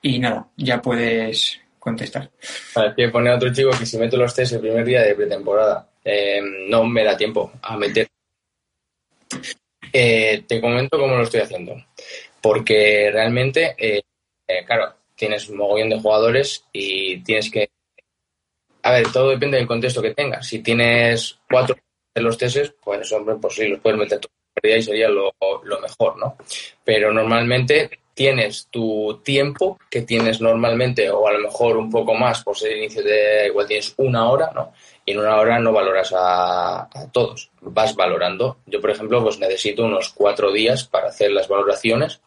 Y 0.08 0.20
nada, 0.20 0.48
ya 0.56 0.82
puedes 0.82 1.60
contestar. 1.78 2.32
Vale, 2.74 2.94
que 2.96 3.10
poner 3.10 3.34
a 3.34 3.36
otro 3.36 3.54
chico 3.54 3.72
que 3.78 3.86
si 3.86 3.98
meto 3.98 4.16
los 4.16 4.34
test 4.34 4.54
el 4.54 4.62
primer 4.62 4.86
día 4.86 5.02
de 5.02 5.16
pretemporada 5.16 5.90
eh, 6.02 6.40
no 6.70 6.86
me 6.86 7.04
da 7.04 7.18
tiempo 7.18 7.52
a 7.62 7.76
meter. 7.76 8.08
Eh, 9.92 10.44
te 10.48 10.62
comento 10.62 10.98
cómo 10.98 11.18
lo 11.18 11.24
estoy 11.24 11.42
haciendo. 11.42 11.76
Porque 12.42 13.10
realmente, 13.12 13.76
eh, 13.78 14.02
claro, 14.66 14.94
tienes 15.14 15.50
un 15.50 15.58
mogollón 15.58 15.90
de 15.90 16.00
jugadores 16.00 16.64
y 16.72 17.22
tienes 17.22 17.52
que... 17.52 17.70
A 18.84 18.94
ver, 18.94 19.12
todo 19.12 19.32
depende 19.32 19.58
del 19.58 19.68
contexto 19.68 20.02
que 20.02 20.14
tengas. 20.14 20.48
Si 20.48 20.60
tienes 20.60 21.38
cuatro 21.50 21.76
de 22.16 22.22
los 22.22 22.38
tests, 22.38 22.74
pues 22.82 23.12
hombre, 23.12 23.36
pues 23.42 23.56
sí, 23.56 23.68
los 23.68 23.82
puedes 23.82 24.00
meter 24.00 24.22
y 24.64 24.82
sería 24.82 25.10
lo 25.10 25.34
mejor, 25.82 26.18
¿no? 26.18 26.38
Pero 26.86 27.12
normalmente 27.12 27.90
tienes 28.18 28.68
tu 28.72 29.22
tiempo 29.24 29.78
que 29.92 30.02
tienes 30.02 30.42
normalmente 30.42 31.08
o 31.12 31.28
a 31.28 31.34
lo 31.34 31.38
mejor 31.38 31.78
un 31.78 31.92
poco 31.92 32.16
más 32.16 32.44
por 32.44 32.58
ser 32.58 32.76
inicio 32.76 33.04
de 33.04 33.46
igual 33.46 33.68
tienes 33.68 33.94
una 33.98 34.28
hora, 34.28 34.50
¿no? 34.56 34.74
Y 35.06 35.12
en 35.12 35.20
una 35.20 35.36
hora 35.38 35.60
no 35.60 35.72
valoras 35.72 36.12
a, 36.18 36.90
todos, 37.12 37.52
vas 37.62 37.96
valorando. 37.96 38.58
Yo, 38.66 38.82
por 38.82 38.90
ejemplo, 38.90 39.22
pues 39.22 39.38
necesito 39.38 39.86
unos 39.86 40.10
cuatro 40.10 40.52
días 40.52 40.86
para 40.86 41.10
hacer 41.10 41.32
las 41.32 41.48
valoraciones 41.48 42.20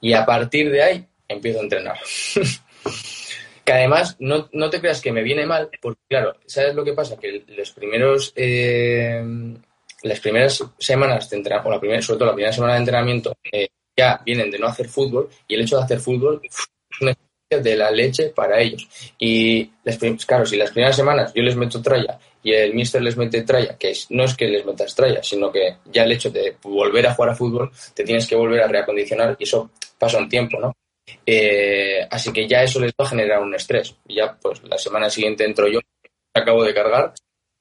y 0.00 0.12
a 0.12 0.24
partir 0.24 0.70
de 0.70 0.82
ahí 0.82 1.06
empiezo 1.26 1.58
a 1.58 1.62
entrenar. 1.64 1.98
que 3.64 3.72
además 3.72 4.14
no, 4.20 4.48
no, 4.52 4.70
te 4.70 4.80
creas 4.80 5.00
que 5.00 5.10
me 5.10 5.24
viene 5.24 5.44
mal, 5.44 5.70
porque 5.82 6.02
claro, 6.08 6.36
¿sabes 6.46 6.72
lo 6.76 6.84
que 6.84 6.92
pasa? 6.92 7.16
Que 7.16 7.42
los 7.48 7.72
primeros, 7.72 8.32
eh, 8.36 9.20
las 10.02 10.20
primeras 10.20 10.62
semanas 10.78 11.28
de 11.28 11.38
entrenamiento, 11.38 11.68
o 11.68 11.72
la 11.72 11.80
primera, 11.80 12.00
sobre 12.00 12.18
todo 12.20 12.28
la 12.28 12.34
primera 12.34 12.52
semana 12.52 12.74
de 12.74 12.78
entrenamiento, 12.78 13.36
eh, 13.50 13.66
ya 13.96 14.20
vienen 14.24 14.50
de 14.50 14.58
no 14.58 14.66
hacer 14.66 14.88
fútbol 14.88 15.28
y 15.48 15.54
el 15.54 15.62
hecho 15.62 15.76
de 15.78 15.84
hacer 15.84 16.00
fútbol 16.00 16.40
es 16.42 16.56
una 17.00 17.16
de 17.50 17.76
la 17.76 17.90
leche 17.90 18.30
para 18.30 18.60
ellos. 18.60 18.88
Y 19.18 19.66
claro, 20.26 20.44
si 20.46 20.56
las 20.56 20.70
primeras 20.70 20.96
semanas 20.96 21.32
yo 21.34 21.42
les 21.42 21.56
meto 21.56 21.80
tralla 21.80 22.18
y 22.42 22.52
el 22.52 22.74
mister 22.74 23.02
les 23.02 23.16
mete 23.16 23.42
tralla, 23.42 23.76
que 23.76 23.92
no 24.10 24.24
es 24.24 24.34
que 24.34 24.48
les 24.48 24.64
metas 24.64 24.94
tralla, 24.94 25.22
sino 25.22 25.50
que 25.50 25.76
ya 25.86 26.04
el 26.04 26.12
hecho 26.12 26.30
de 26.30 26.56
volver 26.62 27.06
a 27.06 27.14
jugar 27.14 27.30
a 27.30 27.36
fútbol 27.36 27.70
te 27.94 28.04
tienes 28.04 28.26
que 28.26 28.36
volver 28.36 28.62
a 28.62 28.68
reacondicionar 28.68 29.36
y 29.38 29.44
eso 29.44 29.70
pasa 29.98 30.18
un 30.18 30.28
tiempo, 30.28 30.58
¿no? 30.60 30.72
Eh, 31.24 32.06
así 32.10 32.32
que 32.32 32.46
ya 32.46 32.62
eso 32.62 32.80
les 32.80 32.92
va 32.92 33.04
a 33.04 33.08
generar 33.08 33.40
un 33.40 33.54
estrés. 33.54 33.96
Y 34.06 34.16
ya, 34.16 34.36
pues 34.40 34.62
la 34.64 34.78
semana 34.78 35.10
siguiente 35.10 35.44
entro 35.44 35.68
yo, 35.68 35.80
acabo 36.34 36.64
de 36.64 36.74
cargar 36.74 37.14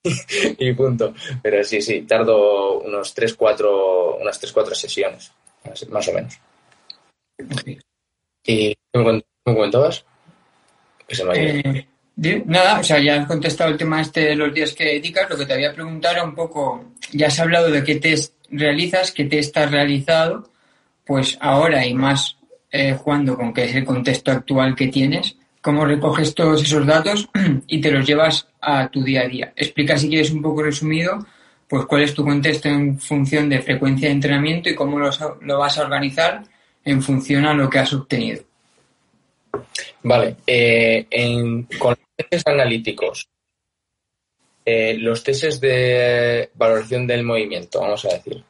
y 0.60 0.74
punto. 0.74 1.14
Pero 1.42 1.64
sí, 1.64 1.82
sí, 1.82 2.02
tardo 2.02 2.80
unos 2.80 3.14
3, 3.14 3.34
4, 3.34 4.18
unas 4.18 4.40
3, 4.40 4.52
4 4.52 4.76
sesiones, 4.76 5.32
más 5.90 6.08
o 6.08 6.14
menos. 6.14 6.40
¿Y 8.46 8.76
qué 8.76 8.78
me, 8.94 9.24
comentabas? 9.44 10.06
eh, 11.36 11.86
nada, 12.46 12.80
o 12.80 12.84
sea, 12.84 13.00
ya 13.00 13.22
has 13.22 13.28
contestado 13.28 13.72
el 13.72 13.78
tema 13.78 14.02
este 14.02 14.22
de 14.22 14.36
los 14.36 14.54
días 14.54 14.74
que 14.74 14.86
dedicas. 14.86 15.30
Lo 15.30 15.38
que 15.38 15.46
te 15.46 15.54
había 15.54 15.74
preguntado 15.74 16.16
era 16.16 16.24
un 16.24 16.36
poco, 16.36 16.86
ya 17.12 17.28
has 17.28 17.40
hablado 17.40 17.70
de 17.70 17.84
qué 17.84 17.96
test 17.96 18.34
realizas, 18.50 19.12
qué 19.12 19.26
test 19.26 19.56
has 19.58 19.72
realizado, 19.72 20.50
pues 21.06 21.38
ahora 21.42 21.86
y 21.86 21.94
más 21.94 22.38
eh, 22.72 22.94
jugando 22.94 23.36
con 23.36 23.54
que 23.54 23.66
es 23.66 23.76
el 23.76 23.86
contexto 23.86 24.32
actual 24.32 24.76
que 24.76 24.88
tienes, 24.88 25.36
cómo 25.62 25.86
recoges 25.86 26.36
todos 26.36 26.62
esos 26.62 26.86
datos 26.86 27.30
y 27.68 27.82
te 27.82 27.92
los 27.92 28.06
llevas 28.06 28.48
a 28.62 28.88
tu 28.90 29.04
día 29.04 29.22
a 29.22 29.28
día. 29.28 29.54
Explica 29.56 29.98
si 29.98 30.10
quieres 30.10 30.32
un 30.32 30.42
poco 30.42 30.64
resumido, 30.64 31.26
pues 31.68 31.86
cuál 31.86 32.04
es 32.04 32.14
tu 32.14 32.24
contexto 32.24 32.70
en 32.70 33.00
función 33.00 33.50
de 33.50 33.62
frecuencia 33.62 34.08
de 34.08 34.16
entrenamiento 34.16 34.70
y 34.70 34.76
cómo 34.76 35.00
lo, 35.00 35.58
vas 35.58 35.78
a 35.78 35.82
organizar 35.82 36.44
en 36.84 37.02
función 37.02 37.46
a 37.46 37.54
lo 37.54 37.70
que 37.70 37.80
has 37.80 37.94
obtenido. 37.94 38.44
Vale, 40.04 40.36
eh, 40.46 41.08
con 41.80 41.92
los 41.92 42.00
testes 42.16 42.44
analíticos, 42.46 43.28
eh, 44.64 44.98
los 45.00 45.24
testes 45.24 45.60
de 45.60 46.50
valoración 46.56 47.08
del 47.08 47.24
movimiento, 47.24 47.82
vamos 47.82 48.06
a 48.06 48.10
decir, 48.10 48.44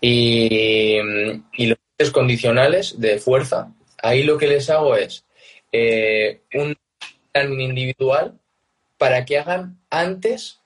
y, 0.00 0.98
los 1.96 2.10
condicionales 2.10 3.00
de 3.00 3.18
fuerza, 3.18 3.72
ahí 4.02 4.24
lo 4.24 4.36
que 4.36 4.48
les 4.48 4.68
hago 4.68 4.96
es 4.96 5.24
eh, 5.72 6.42
un 6.54 6.76
plan 7.32 7.60
individual 7.60 8.38
para 8.98 9.24
que 9.24 9.38
hagan 9.38 9.78
antes 9.90 10.60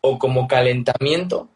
o 0.00 0.18
como 0.18 0.48
calentamiento 0.48 1.48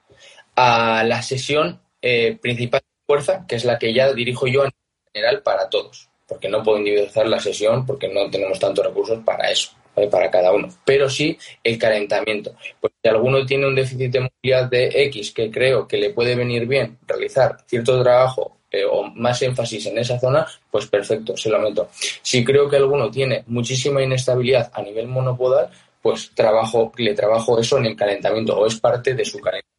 a 0.57 1.03
la 1.05 1.23
sesión 1.23 1.81
eh, 2.01 2.39
principal 2.41 2.81
de 2.81 3.07
fuerza, 3.07 3.45
que 3.47 3.57
es 3.57 3.65
la 3.65 3.79
que 3.79 3.93
ya 3.93 4.13
dirijo 4.13 4.47
yo 4.47 4.65
en 4.65 4.73
general 5.13 5.43
para 5.43 5.69
todos, 5.69 6.09
porque 6.29 6.49
no 6.49 6.63
puedo 6.63 6.79
individualizar 6.79 7.27
la 7.27 7.41
sesión 7.41 7.87
porque 7.87 8.09
no 8.09 8.31
tenemos 8.31 8.59
tantos 8.59 8.85
recursos 8.85 9.21
para 9.25 9.51
eso. 9.51 9.71
para 10.11 10.29
cada 10.29 10.53
uno, 10.53 10.69
pero 10.85 11.09
sí 11.09 11.39
el 11.63 11.79
calentamiento. 11.79 12.57
Pues 12.81 12.93
si 13.01 13.09
alguno 13.09 13.47
tiene 13.47 13.67
un 13.67 13.77
déficit 13.77 14.11
de 14.11 14.21
movilidad 14.21 14.69
de 14.69 14.89
X 15.07 15.31
que 15.31 15.51
creo 15.51 15.87
que 15.87 15.97
le 15.97 16.11
puede 16.11 16.35
venir 16.35 16.67
bien 16.67 16.99
realizar 17.07 17.59
cierto 17.67 18.03
trabajo 18.03 18.59
eh, 18.75 18.85
o 18.85 19.05
más 19.05 19.41
énfasis 19.43 19.87
en 19.87 19.99
esa 19.99 20.19
zona, 20.19 20.45
pues 20.69 20.87
perfecto, 20.87 21.37
se 21.37 21.49
lo 21.49 21.61
meto. 21.61 21.89
Si 22.23 22.43
creo 22.43 22.69
que 22.69 22.77
alguno 22.77 23.09
tiene 23.09 23.45
muchísima 23.47 24.03
inestabilidad 24.03 24.73
a 24.75 24.83
nivel 24.83 25.07
monopodal, 25.07 25.71
pues 26.05 26.33
trabajo, 26.35 26.93
le 26.99 27.15
trabajo 27.15 27.59
eso 27.59 27.79
en 27.79 27.87
el 27.87 27.97
calentamiento 27.97 28.59
o 28.59 28.67
es 28.67 28.79
parte 28.79 29.15
de 29.15 29.25
su 29.25 29.39
calentamiento. 29.39 29.71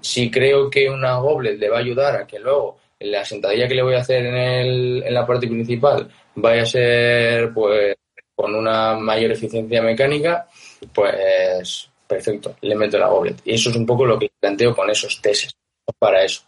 Si 0.00 0.30
creo 0.30 0.70
que 0.70 0.88
una 0.88 1.18
goblet 1.18 1.58
le 1.58 1.68
va 1.68 1.78
a 1.78 1.80
ayudar 1.80 2.14
a 2.14 2.24
que 2.24 2.38
luego 2.38 2.78
la 3.00 3.24
sentadilla 3.24 3.66
que 3.66 3.74
le 3.74 3.82
voy 3.82 3.94
a 3.94 3.98
hacer 3.98 4.26
en, 4.26 4.36
el, 4.36 5.02
en 5.04 5.12
la 5.12 5.26
parte 5.26 5.48
principal 5.48 6.08
vaya 6.36 6.62
a 6.62 6.66
ser 6.66 7.52
pues 7.52 7.96
con 8.32 8.54
una 8.54 8.94
mayor 8.94 9.32
eficiencia 9.32 9.82
mecánica, 9.82 10.46
pues 10.94 11.90
perfecto, 12.06 12.54
le 12.60 12.76
meto 12.76 12.96
la 12.96 13.08
goblet. 13.08 13.40
Y 13.44 13.54
eso 13.54 13.70
es 13.70 13.76
un 13.76 13.84
poco 13.84 14.06
lo 14.06 14.20
que 14.20 14.30
planteo 14.38 14.72
con 14.72 14.88
esos 14.88 15.20
tests 15.20 15.52
para 15.98 16.22
eso. 16.22 16.42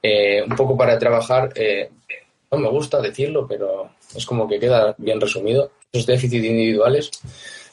Eh, 0.00 0.40
un 0.40 0.54
poco 0.54 0.76
para 0.76 0.96
trabajar, 0.96 1.52
eh, 1.56 1.90
no 2.52 2.58
me 2.58 2.68
gusta 2.68 3.00
decirlo, 3.00 3.44
pero 3.48 3.90
es 4.14 4.24
como 4.24 4.46
que 4.46 4.60
queda 4.60 4.94
bien 4.98 5.20
resumido, 5.20 5.72
esos 5.90 6.06
déficits 6.06 6.44
individuales 6.44 7.10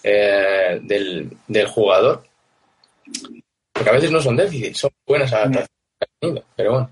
eh, 0.04 0.80
del, 0.84 1.68
jugador, 1.68 2.24
porque 3.72 3.90
a 3.90 3.94
veces 3.94 4.12
no 4.12 4.22
son 4.22 4.36
déficits, 4.36 4.80
son 4.80 4.92
buenas 5.06 5.32
adaptaciones, 5.34 6.44
pero 6.56 6.72
bueno. 6.72 6.90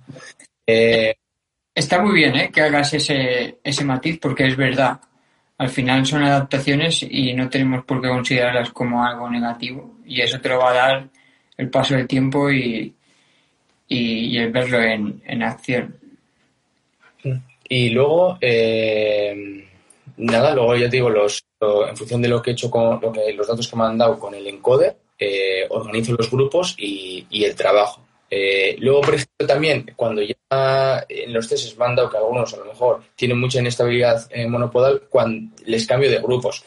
Está 1.74 2.02
muy 2.02 2.14
bien 2.14 2.52
que 2.52 2.62
hagas 2.62 2.94
ese, 2.94 3.60
ese 3.64 3.86
matiz 3.86 4.20
porque 4.20 4.48
es 4.48 4.58
verdad. 4.58 5.00
Al 5.58 5.70
final 5.70 6.06
son 6.06 6.24
adaptaciones 6.24 7.04
y 7.04 7.34
no 7.34 7.50
tenemos 7.50 7.86
por 7.86 8.02
qué 8.02 8.10
considerarlas 8.10 8.72
como 8.72 9.06
algo 9.06 9.30
negativo 9.30 10.00
y 10.06 10.22
eso 10.22 10.42
te 10.42 10.50
lo 10.50 10.60
va 10.60 10.72
a 10.72 10.74
dar 10.74 11.10
el 11.58 11.70
paso 11.70 11.96
del 11.96 12.08
tiempo 12.08 12.52
y, 12.52 12.94
y, 13.88 14.38
el 14.38 14.52
verlo 14.52 14.82
en, 14.82 15.44
acción. 15.44 15.96
Y 17.70 17.90
luego, 17.90 18.38
eh, 18.42 19.66
nada, 20.18 20.56
luego 20.56 20.76
ya 20.76 20.90
te 20.90 20.98
digo, 20.98 21.10
los, 21.10 21.44
en 21.62 21.96
función 21.96 22.22
de 22.22 22.28
lo 22.28 22.42
que 22.42 22.52
he 22.52 22.54
hecho 22.54 22.72
con 22.72 23.00
lo 23.00 23.12
que, 23.12 23.34
los 23.34 23.48
datos 23.48 23.68
que 23.68 23.76
me 23.76 23.84
han 23.84 23.98
dado 23.98 24.18
con 24.20 24.34
el 24.34 24.48
encoder, 24.48 24.96
eh, 25.18 25.66
organizo 25.70 26.14
los 26.14 26.30
grupos 26.30 26.76
y, 26.78 27.44
el 27.44 27.56
trabajo. 27.56 28.02
Eh, 28.30 28.76
luego, 28.80 29.02
por 29.02 29.16
ejemplo, 29.16 29.46
también 29.46 29.94
cuando 29.96 30.22
ya 30.22 31.06
en 31.10 31.34
los 31.34 31.48
tests 31.48 31.78
me 31.78 31.86
han 31.86 31.96
dado 31.96 32.10
que 32.10 32.18
algunos 32.18 32.54
a 32.54 32.58
lo 32.58 32.66
mejor 32.66 33.02
tienen 33.16 33.40
mucha 33.40 33.60
inestabilidad 33.60 34.30
monopodal, 34.48 35.04
cuando 35.10 35.56
les 35.66 35.86
cambio 35.86 36.10
de 36.10 36.20
grupos. 36.20 36.64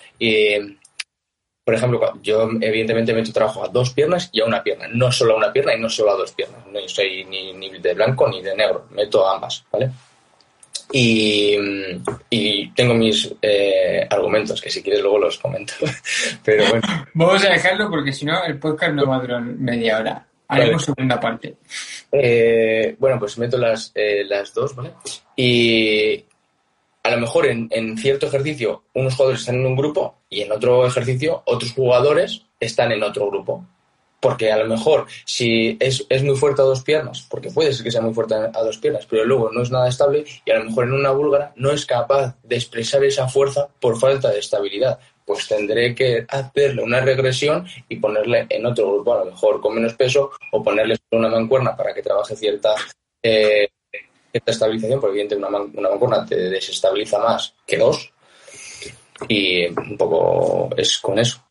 Por 1.65 1.75
ejemplo, 1.75 1.99
yo 2.23 2.51
evidentemente 2.61 3.15
meto 3.15 3.33
trabajo 3.33 3.65
a 3.65 3.69
dos 3.69 3.91
piernas 3.91 4.29
y 4.33 4.43
a 4.43 4.45
una 4.45 4.63
pierna, 4.63 4.87
no 4.93 5.11
solo 5.11 5.33
a 5.33 5.39
una 5.39 5.51
pierna 5.51 5.75
y 5.75 5.81
no 5.81 5.89
solo 5.89 6.13
a 6.13 6.17
dos 6.17 6.33
piernas. 6.33 6.61
No 6.71 6.79
soy 6.87 7.25
ni, 7.25 7.55
ni 7.55 7.71
de 7.79 7.95
blanco 7.95 8.29
ni 8.29 8.43
de 8.43 8.55
negro, 8.55 8.87
meto 8.91 9.27
ambas, 9.27 9.65
¿vale? 9.73 9.91
Y, 10.97 12.69
tengo 12.75 12.95
mis 12.95 13.35
eh, 13.43 14.07
argumentos, 14.09 14.61
que 14.61 14.71
si 14.71 14.81
quieres 14.81 15.03
luego 15.03 15.19
los 15.19 15.39
comento. 15.39 15.75
Pero 16.45 16.69
bueno. 16.69 16.87
Vamos 17.15 17.45
a 17.45 17.51
dejarlo 17.51 17.91
porque 17.91 18.13
si 18.13 18.25
no 18.25 18.45
el 18.45 18.59
podcast 18.59 18.95
no 18.95 19.07
va 19.07 19.17
a 19.17 19.21
durar 19.21 19.43
media 19.43 19.99
hora. 19.99 20.27
Haremos 20.47 20.85
segunda 20.85 21.19
parte. 21.19 21.57
Eh, 22.13 22.95
bueno, 22.99 23.19
pues 23.19 23.37
meto 23.39 23.59
las, 23.59 23.91
eh, 23.95 24.25
las 24.25 24.55
dos, 24.55 24.77
¿vale? 24.77 24.93
Y, 25.35 26.25
a 27.03 27.11
lo 27.11 27.19
mejor 27.19 27.47
en, 27.47 27.99
cierto 27.99 28.27
ejercicio 28.27 28.85
unos 28.95 29.15
jugadores 29.15 29.41
están 29.41 29.57
en 29.57 29.67
un 29.67 29.77
grupo 29.77 30.21
y 30.31 30.41
en 30.41 30.53
otro 30.53 30.87
ejercicio 30.87 31.43
otros 31.45 31.73
jugadores 31.73 32.43
están 32.59 32.93
en 32.93 33.03
otro 33.03 33.29
grupo. 33.31 33.67
Porque 34.25 34.51
a 34.51 34.57
lo 34.57 34.65
mejor 34.65 35.05
si 35.27 35.77
es, 35.79 36.07
es, 36.09 36.23
muy 36.23 36.35
fuerte 36.35 36.63
a 36.63 36.65
dos 36.65 36.83
piernas, 36.83 37.27
porque 37.29 37.51
puede 37.51 37.75
ser 37.75 37.85
que 37.85 37.91
sea 37.91 38.01
muy 38.01 38.15
fuerte 38.15 38.35
a 38.35 38.63
dos 38.63 38.79
piernas, 38.79 39.05
pero 39.05 39.23
luego 39.27 39.51
no 39.53 39.61
es 39.61 39.71
nada 39.71 39.87
estable 39.87 40.25
y 40.47 40.51
a 40.51 40.61
lo 40.61 40.65
mejor 40.65 40.85
en 40.85 40.95
una 40.95 41.11
búlgara 41.11 41.53
no 41.57 41.71
es 41.71 41.85
capaz 41.85 42.35
de 42.43 42.57
expresar 42.57 43.05
esa 43.05 43.29
fuerza 43.29 43.69
por 43.79 44.01
falta 44.01 44.31
de 44.31 44.39
estabilidad. 44.39 44.99
Pues 45.27 45.47
tendré 45.47 45.95
que 45.95 46.25
hacerle 46.27 46.83
una 46.83 47.03
regresión 47.03 47.67
y 47.87 47.97
ponerle 47.97 48.47
en 48.49 48.65
otro 48.65 48.95
grupo, 48.95 49.13
a 49.13 49.27
lo 49.27 49.31
mejor 49.31 49.61
con 49.61 49.75
menos 49.75 49.93
peso, 49.93 50.31
o 50.53 50.63
ponerle 50.63 50.97
una 51.11 51.29
mancuerna 51.29 51.77
para 51.77 51.93
que 51.93 52.01
trabaje 52.01 52.35
cierta, 52.35 52.75
eh, 53.23 53.69
estabilización, 54.33 55.03
porque 55.03 55.21
evidentemente 55.21 55.55
una, 55.55 55.81
una 55.81 55.91
mancuerna 55.91 56.25
te 56.25 56.37
desestabiliza 56.49 57.19
más 57.19 57.53
que 57.67 57.77
dos. 57.77 58.11
Y 59.29 59.67
un 59.67 59.99
poco 59.99 60.71
es 60.79 60.97
con 60.97 61.19
eso. 61.19 61.44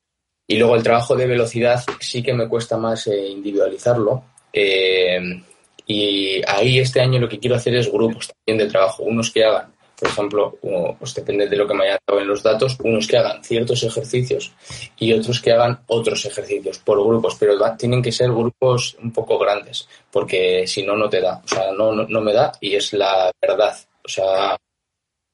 Y 0.54 0.58
luego 0.58 0.76
el 0.76 0.84
trabajo 0.84 1.16
de 1.16 1.26
velocidad 1.26 1.84
sí 2.00 2.22
que 2.22 2.32
me 2.32 2.48
cuesta 2.48 2.78
más 2.78 3.08
eh, 3.08 3.28
individualizarlo. 3.28 4.24
Eh, 4.54 5.42
y 5.88 6.42
ahí 6.48 6.78
este 6.78 7.02
año 7.02 7.20
lo 7.20 7.28
que 7.28 7.40
quiero 7.40 7.56
hacer 7.56 7.74
es 7.74 7.92
grupos 7.92 8.28
también 8.28 8.64
de 8.64 8.72
trabajo. 8.72 9.02
Unos 9.02 9.32
que 9.32 9.44
hagan, 9.44 9.74
por 10.00 10.10
ejemplo, 10.10 10.60
pues 11.00 11.16
depende 11.16 11.48
de 11.48 11.56
lo 11.58 11.68
que 11.68 11.74
me 11.74 11.86
haya 11.86 11.98
dado 12.08 12.22
en 12.22 12.28
los 12.28 12.44
datos, 12.44 12.78
unos 12.84 13.08
que 13.08 13.18
hagan 13.18 13.44
ciertos 13.44 13.82
ejercicios 13.82 14.52
y 15.00 15.12
otros 15.12 15.42
que 15.42 15.54
hagan 15.54 15.80
otros 15.88 16.24
ejercicios 16.24 16.78
por 16.78 17.04
grupos. 17.04 17.36
Pero 17.40 17.58
tienen 17.76 18.04
que 18.04 18.12
ser 18.12 18.30
grupos 18.30 18.96
un 19.02 19.12
poco 19.12 19.40
grandes, 19.40 19.90
porque 20.12 20.68
si 20.68 20.84
no, 20.84 20.96
no 20.96 21.10
te 21.10 21.20
da. 21.20 21.42
O 21.44 21.48
sea, 21.48 21.72
no, 21.72 21.94
no, 21.94 22.06
no 22.08 22.22
me 22.22 22.32
da 22.32 22.52
y 22.62 22.76
es 22.76 22.94
la 22.94 23.32
verdad. 23.42 23.76
O 24.06 24.08
sea, 24.08 24.56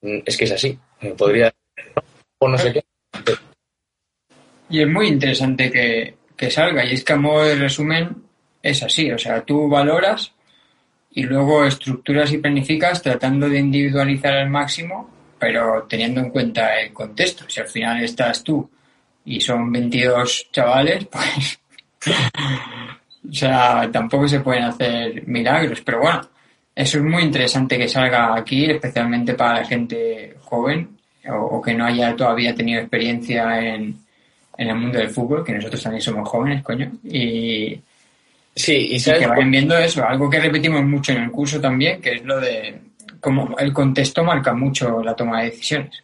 es 0.01 0.37
que 0.37 0.45
es 0.45 0.51
así. 0.53 0.79
Podría, 1.17 1.51
o 2.39 2.47
no 2.47 2.57
sé 2.57 2.71
qué 2.71 2.83
y 4.69 4.81
es 4.81 4.87
muy 4.87 5.07
interesante 5.07 5.71
que, 5.71 6.51
salga. 6.51 6.85
Y 6.85 6.93
es 6.93 7.03
que 7.03 7.13
a 7.13 7.17
modo 7.17 7.43
de 7.43 7.55
resumen 7.55 8.15
es 8.61 8.81
así. 8.83 9.11
O 9.11 9.17
sea, 9.17 9.41
tú 9.41 9.67
valoras 9.67 10.31
y 11.11 11.23
luego 11.23 11.65
estructuras 11.65 12.31
y 12.31 12.37
planificas 12.37 13.01
tratando 13.01 13.49
de 13.49 13.59
individualizar 13.59 14.33
al 14.33 14.49
máximo, 14.49 15.09
pero 15.37 15.85
teniendo 15.89 16.21
en 16.21 16.29
cuenta 16.29 16.79
el 16.79 16.93
contexto. 16.93 17.45
Si 17.49 17.59
al 17.59 17.67
final 17.67 18.03
estás 18.03 18.43
tú 18.43 18.69
y 19.25 19.41
son 19.41 19.71
22 19.71 20.49
chavales, 20.51 21.05
pues... 21.11 21.59
o 23.27 23.33
sea, 23.33 23.89
tampoco 23.91 24.27
se 24.27 24.39
pueden 24.39 24.63
hacer 24.63 25.27
milagros, 25.27 25.81
pero 25.81 25.99
bueno, 25.99 26.21
eso 26.73 26.97
es 26.99 27.03
muy 27.03 27.23
interesante 27.23 27.77
que 27.77 27.89
salga 27.89 28.35
aquí, 28.35 28.65
especialmente 28.65 29.33
para 29.33 29.59
la 29.59 29.65
gente 29.65 30.37
joven 30.39 30.97
o 31.31 31.61
que 31.61 31.73
no 31.73 31.85
haya 31.85 32.15
todavía 32.15 32.55
tenido 32.55 32.79
experiencia 32.79 33.59
en, 33.59 33.99
en 34.59 34.69
el 34.69 34.75
mundo 34.75 34.99
del 34.99 35.09
fútbol, 35.09 35.43
que 35.43 35.53
nosotros 35.53 35.81
también 35.81 36.01
somos 36.01 36.27
jóvenes, 36.27 36.61
coño, 36.61 36.91
y, 37.05 37.79
sí, 38.53 38.89
y, 38.91 39.01
que 39.01 39.25
vayan 39.25 39.49
viendo 39.49 39.77
eso, 39.77 40.05
algo 40.05 40.29
que 40.29 40.41
repetimos 40.41 40.83
mucho 40.83 41.13
en 41.13 41.23
el 41.23 41.31
curso 41.31 41.61
también, 41.61 42.01
que 42.01 42.15
es 42.15 42.25
lo 42.25 42.41
de 42.41 42.77
cómo 43.21 43.55
el 43.57 43.71
contexto 43.71 44.21
marca 44.21 44.53
mucho 44.53 45.01
la 45.01 45.15
toma 45.15 45.39
de 45.39 45.51
decisiones. 45.51 46.03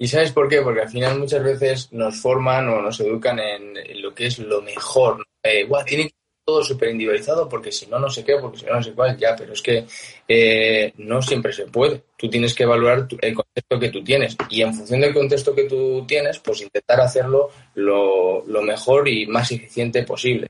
¿Y 0.00 0.08
sabes 0.08 0.32
por 0.32 0.48
qué? 0.48 0.62
Porque 0.62 0.80
al 0.80 0.88
final 0.88 1.20
muchas 1.20 1.44
veces 1.44 1.92
nos 1.92 2.20
forman 2.20 2.68
o 2.68 2.82
nos 2.82 2.98
educan 2.98 3.38
en, 3.38 4.02
lo 4.02 4.12
que 4.12 4.26
es 4.26 4.40
lo 4.40 4.62
mejor. 4.62 5.24
Eh, 5.44 5.68
que 5.86 6.10
todo 6.46 6.62
súper 6.62 6.90
individualizado 6.90 7.48
porque 7.48 7.72
si 7.72 7.86
no, 7.86 7.98
no 7.98 8.08
sé 8.08 8.24
qué, 8.24 8.36
porque 8.40 8.58
si 8.58 8.66
no, 8.66 8.74
no 8.74 8.82
sé 8.82 8.92
cuál, 8.92 9.18
ya, 9.18 9.34
pero 9.36 9.52
es 9.52 9.60
que 9.60 9.84
eh, 10.28 10.92
no 10.98 11.20
siempre 11.20 11.52
se 11.52 11.66
puede. 11.66 12.04
Tú 12.16 12.30
tienes 12.30 12.54
que 12.54 12.62
evaluar 12.62 13.08
el 13.20 13.34
contexto 13.34 13.80
que 13.80 13.88
tú 13.88 14.04
tienes 14.04 14.36
y 14.48 14.62
en 14.62 14.72
función 14.72 15.00
del 15.00 15.12
contexto 15.12 15.52
que 15.52 15.64
tú 15.64 16.04
tienes, 16.06 16.38
pues 16.38 16.62
intentar 16.62 17.00
hacerlo 17.00 17.50
lo, 17.74 18.46
lo 18.46 18.62
mejor 18.62 19.08
y 19.08 19.26
más 19.26 19.50
eficiente 19.50 20.04
posible. 20.04 20.46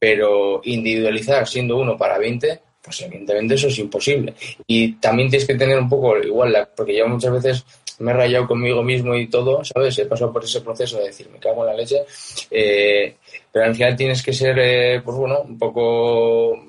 Pero 0.00 0.60
individualizar 0.64 1.46
siendo 1.46 1.76
uno 1.76 1.96
para 1.96 2.18
20, 2.18 2.60
pues 2.82 3.02
evidentemente 3.02 3.54
eso 3.54 3.68
es 3.68 3.78
imposible. 3.78 4.34
Y 4.66 4.94
también 4.94 5.30
tienes 5.30 5.46
que 5.46 5.54
tener 5.54 5.78
un 5.78 5.88
poco 5.88 6.18
igual, 6.18 6.70
porque 6.74 6.96
yo 6.96 7.06
muchas 7.06 7.32
veces 7.32 7.64
me 7.98 8.10
he 8.10 8.14
rayado 8.14 8.46
conmigo 8.46 8.82
mismo 8.82 9.14
y 9.14 9.28
todo, 9.28 9.64
¿sabes? 9.64 9.98
He 9.98 10.06
pasado 10.06 10.32
por 10.32 10.44
ese 10.44 10.60
proceso 10.60 10.98
de 10.98 11.06
decir, 11.06 11.28
me 11.30 11.38
cago 11.38 11.62
en 11.62 11.66
la 11.66 11.74
leche. 11.74 12.04
Eh, 12.50 13.16
pero 13.50 13.64
al 13.64 13.74
final 13.74 13.96
tienes 13.96 14.22
que 14.22 14.32
ser, 14.32 14.58
eh, 14.58 15.00
pues 15.04 15.16
bueno, 15.16 15.40
un 15.40 15.58
poco 15.58 16.62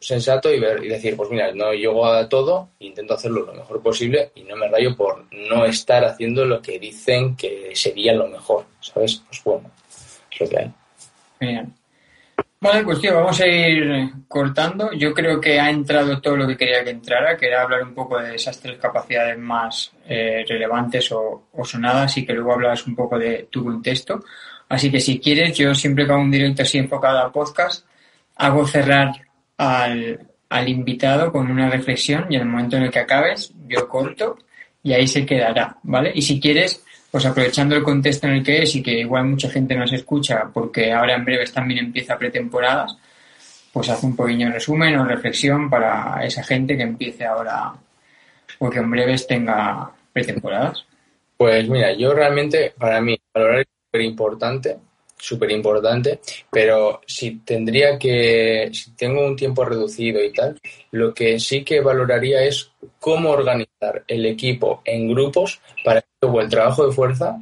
sensato 0.00 0.52
y, 0.52 0.60
ver, 0.60 0.84
y 0.84 0.88
decir, 0.88 1.16
pues 1.16 1.30
mira, 1.30 1.52
no 1.52 1.72
llego 1.72 2.06
a 2.06 2.28
todo, 2.28 2.68
intento 2.78 3.14
hacerlo 3.14 3.44
lo 3.44 3.52
mejor 3.52 3.82
posible 3.82 4.30
y 4.36 4.42
no 4.42 4.54
me 4.54 4.68
rayo 4.68 4.96
por 4.96 5.24
no 5.32 5.64
estar 5.64 6.04
haciendo 6.04 6.44
lo 6.44 6.62
que 6.62 6.78
dicen 6.78 7.36
que 7.36 7.72
sería 7.74 8.12
lo 8.12 8.28
mejor, 8.28 8.64
¿sabes? 8.80 9.22
Pues 9.26 9.42
bueno, 9.42 9.70
es 10.30 10.40
lo 10.40 10.48
que 10.48 10.58
hay. 10.58 10.72
Bien. 11.40 11.77
Vale, 12.60 12.82
pues 12.82 13.00
tío, 13.00 13.14
vamos 13.14 13.40
a 13.40 13.46
ir 13.46 14.10
cortando. 14.26 14.92
Yo 14.92 15.14
creo 15.14 15.40
que 15.40 15.60
ha 15.60 15.70
entrado 15.70 16.20
todo 16.20 16.36
lo 16.36 16.46
que 16.46 16.56
quería 16.56 16.82
que 16.82 16.90
entrara, 16.90 17.36
que 17.36 17.46
era 17.46 17.62
hablar 17.62 17.84
un 17.84 17.94
poco 17.94 18.18
de 18.18 18.34
esas 18.34 18.58
tres 18.60 18.78
capacidades 18.78 19.38
más 19.38 19.92
eh, 20.08 20.44
relevantes 20.48 21.12
o, 21.12 21.48
sonadas 21.64 22.16
y 22.18 22.26
que 22.26 22.32
luego 22.32 22.54
hablas 22.54 22.84
un 22.86 22.96
poco 22.96 23.16
de 23.16 23.48
tu 23.50 23.64
contexto. 23.64 24.24
Así 24.68 24.90
que 24.90 24.98
si 24.98 25.20
quieres, 25.20 25.56
yo 25.56 25.72
siempre 25.72 26.04
que 26.04 26.12
hago 26.12 26.20
un 26.20 26.32
directo 26.32 26.62
así 26.62 26.78
enfocado 26.78 27.18
al 27.18 27.30
podcast, 27.30 27.86
hago 28.36 28.66
cerrar 28.66 29.12
al, 29.56 30.28
al 30.48 30.68
invitado 30.68 31.30
con 31.30 31.48
una 31.50 31.70
reflexión 31.70 32.26
y 32.28 32.36
en 32.36 32.42
el 32.42 32.48
momento 32.48 32.76
en 32.76 32.84
el 32.84 32.90
que 32.90 32.98
acabes, 32.98 33.52
yo 33.68 33.88
corto 33.88 34.36
y 34.82 34.92
ahí 34.94 35.06
se 35.06 35.24
quedará, 35.24 35.78
¿vale? 35.84 36.10
Y 36.14 36.22
si 36.22 36.40
quieres, 36.40 36.84
pues 37.10 37.24
aprovechando 37.24 37.74
el 37.76 37.82
contexto 37.82 38.26
en 38.26 38.34
el 38.34 38.44
que 38.44 38.62
es 38.62 38.74
y 38.76 38.82
que 38.82 39.00
igual 39.00 39.24
mucha 39.26 39.48
gente 39.48 39.74
nos 39.74 39.92
escucha 39.92 40.50
porque 40.52 40.92
ahora 40.92 41.14
en 41.14 41.24
breves 41.24 41.52
también 41.52 41.86
empieza 41.86 42.18
pretemporadas, 42.18 42.96
pues 43.72 43.88
hace 43.88 44.06
un 44.06 44.16
pequeño 44.16 44.50
resumen 44.50 44.96
o 44.96 45.04
reflexión 45.04 45.70
para 45.70 46.24
esa 46.24 46.42
gente 46.42 46.76
que 46.76 46.82
empiece 46.82 47.24
ahora 47.24 47.72
o 48.58 48.70
que 48.70 48.78
en 48.78 48.90
breves 48.90 49.26
tenga 49.26 49.90
pretemporadas. 50.12 50.84
Pues 51.36 51.68
mira, 51.68 51.92
yo 51.92 52.12
realmente, 52.12 52.74
para 52.76 53.00
mí, 53.00 53.16
valorar 53.32 53.60
es 53.60 53.66
súper 53.86 54.00
importante, 54.02 54.76
súper 55.18 55.50
importante, 55.50 56.20
pero 56.50 57.00
si 57.06 57.40
tendría 57.40 57.98
que, 57.98 58.70
si 58.72 58.92
tengo 58.92 59.26
un 59.26 59.36
tiempo 59.36 59.64
reducido 59.64 60.22
y 60.22 60.32
tal, 60.32 60.58
lo 60.92 61.12
que 61.12 61.38
sí 61.38 61.64
que 61.64 61.80
valoraría 61.80 62.42
es 62.44 62.70
cómo 63.00 63.30
organizar 63.30 64.04
el 64.06 64.26
equipo 64.26 64.82
en 64.84 65.08
grupos 65.08 65.60
para 65.84 66.00
que 66.00 66.08
luego 66.22 66.40
el 66.40 66.48
trabajo 66.48 66.86
de 66.86 66.92
fuerza, 66.92 67.38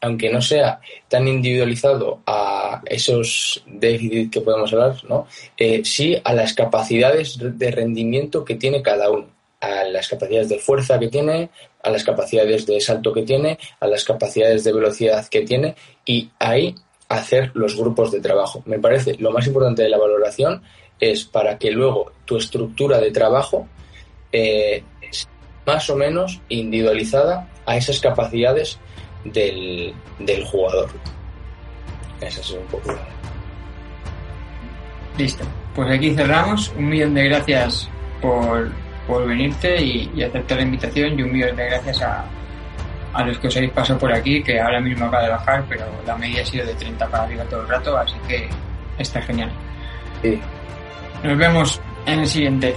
aunque 0.00 0.30
no 0.30 0.40
sea 0.40 0.80
tan 1.08 1.26
individualizado 1.26 2.22
a 2.26 2.82
esos 2.86 3.62
déficits 3.66 4.30
que 4.30 4.40
podemos 4.40 4.72
hablar, 4.72 4.96
¿no? 5.08 5.26
Eh, 5.56 5.82
sí 5.84 6.16
a 6.22 6.32
las 6.34 6.54
capacidades 6.54 7.38
de 7.40 7.70
rendimiento 7.70 8.44
que 8.44 8.54
tiene 8.54 8.82
cada 8.82 9.10
uno, 9.10 9.26
a 9.60 9.84
las 9.84 10.08
capacidades 10.08 10.48
de 10.48 10.58
fuerza 10.58 10.98
que 10.98 11.08
tiene, 11.08 11.50
a 11.82 11.90
las 11.90 12.04
capacidades 12.04 12.66
de 12.66 12.80
salto 12.80 13.12
que 13.12 13.22
tiene, 13.22 13.58
a 13.80 13.86
las 13.86 14.04
capacidades 14.04 14.64
de 14.64 14.72
velocidad 14.72 15.26
que 15.28 15.42
tiene 15.42 15.74
y 16.04 16.30
ahí 16.38 16.74
hacer 17.08 17.50
los 17.54 17.76
grupos 17.76 18.12
de 18.12 18.20
trabajo. 18.20 18.62
Me 18.66 18.78
parece 18.78 19.16
lo 19.18 19.30
más 19.30 19.46
importante 19.46 19.82
de 19.82 19.88
la 19.88 19.98
valoración 19.98 20.62
es 21.00 21.24
para 21.24 21.58
que 21.58 21.70
luego 21.70 22.12
tu 22.24 22.36
estructura 22.36 22.98
de 22.98 23.10
trabajo 23.10 23.66
eh, 24.32 24.82
más 25.66 25.88
o 25.90 25.96
menos 25.96 26.40
individualizada 26.48 27.48
a 27.66 27.76
esas 27.76 28.00
capacidades 28.00 28.78
del, 29.24 29.94
jugador. 30.50 30.88
Esa 32.20 32.40
es 32.40 32.50
un 32.50 32.66
poco. 32.66 32.94
Listo. 35.16 35.44
Pues 35.74 35.90
aquí 35.90 36.14
cerramos. 36.14 36.72
Un 36.76 36.88
millón 36.88 37.14
de 37.14 37.24
gracias 37.24 37.88
por, 38.20 38.70
por 39.06 39.26
venirte 39.26 39.80
y, 39.82 40.10
y, 40.14 40.22
aceptar 40.22 40.58
la 40.58 40.64
invitación 40.64 41.18
y 41.18 41.22
un 41.22 41.32
millón 41.32 41.56
de 41.56 41.66
gracias 41.66 42.02
a, 42.02 42.24
a 43.12 43.24
los 43.24 43.38
que 43.38 43.48
os 43.48 43.56
habéis 43.56 43.72
pasado 43.72 43.98
por 43.98 44.12
aquí, 44.12 44.42
que 44.42 44.60
ahora 44.60 44.80
mismo 44.80 45.06
acaba 45.06 45.24
de 45.24 45.30
bajar, 45.30 45.64
pero 45.68 45.84
la 46.06 46.16
media 46.16 46.42
ha 46.42 46.46
sido 46.46 46.66
de 46.66 46.74
30 46.74 47.06
para 47.08 47.24
arriba 47.24 47.44
todo 47.44 47.62
el 47.62 47.68
rato, 47.68 47.96
así 47.96 48.16
que 48.26 48.48
está 48.98 49.22
genial. 49.22 49.50
Sí. 50.22 50.40
Nos 51.22 51.38
vemos 51.38 51.80
en 52.06 52.20
el 52.20 52.26
siguiente. 52.26 52.76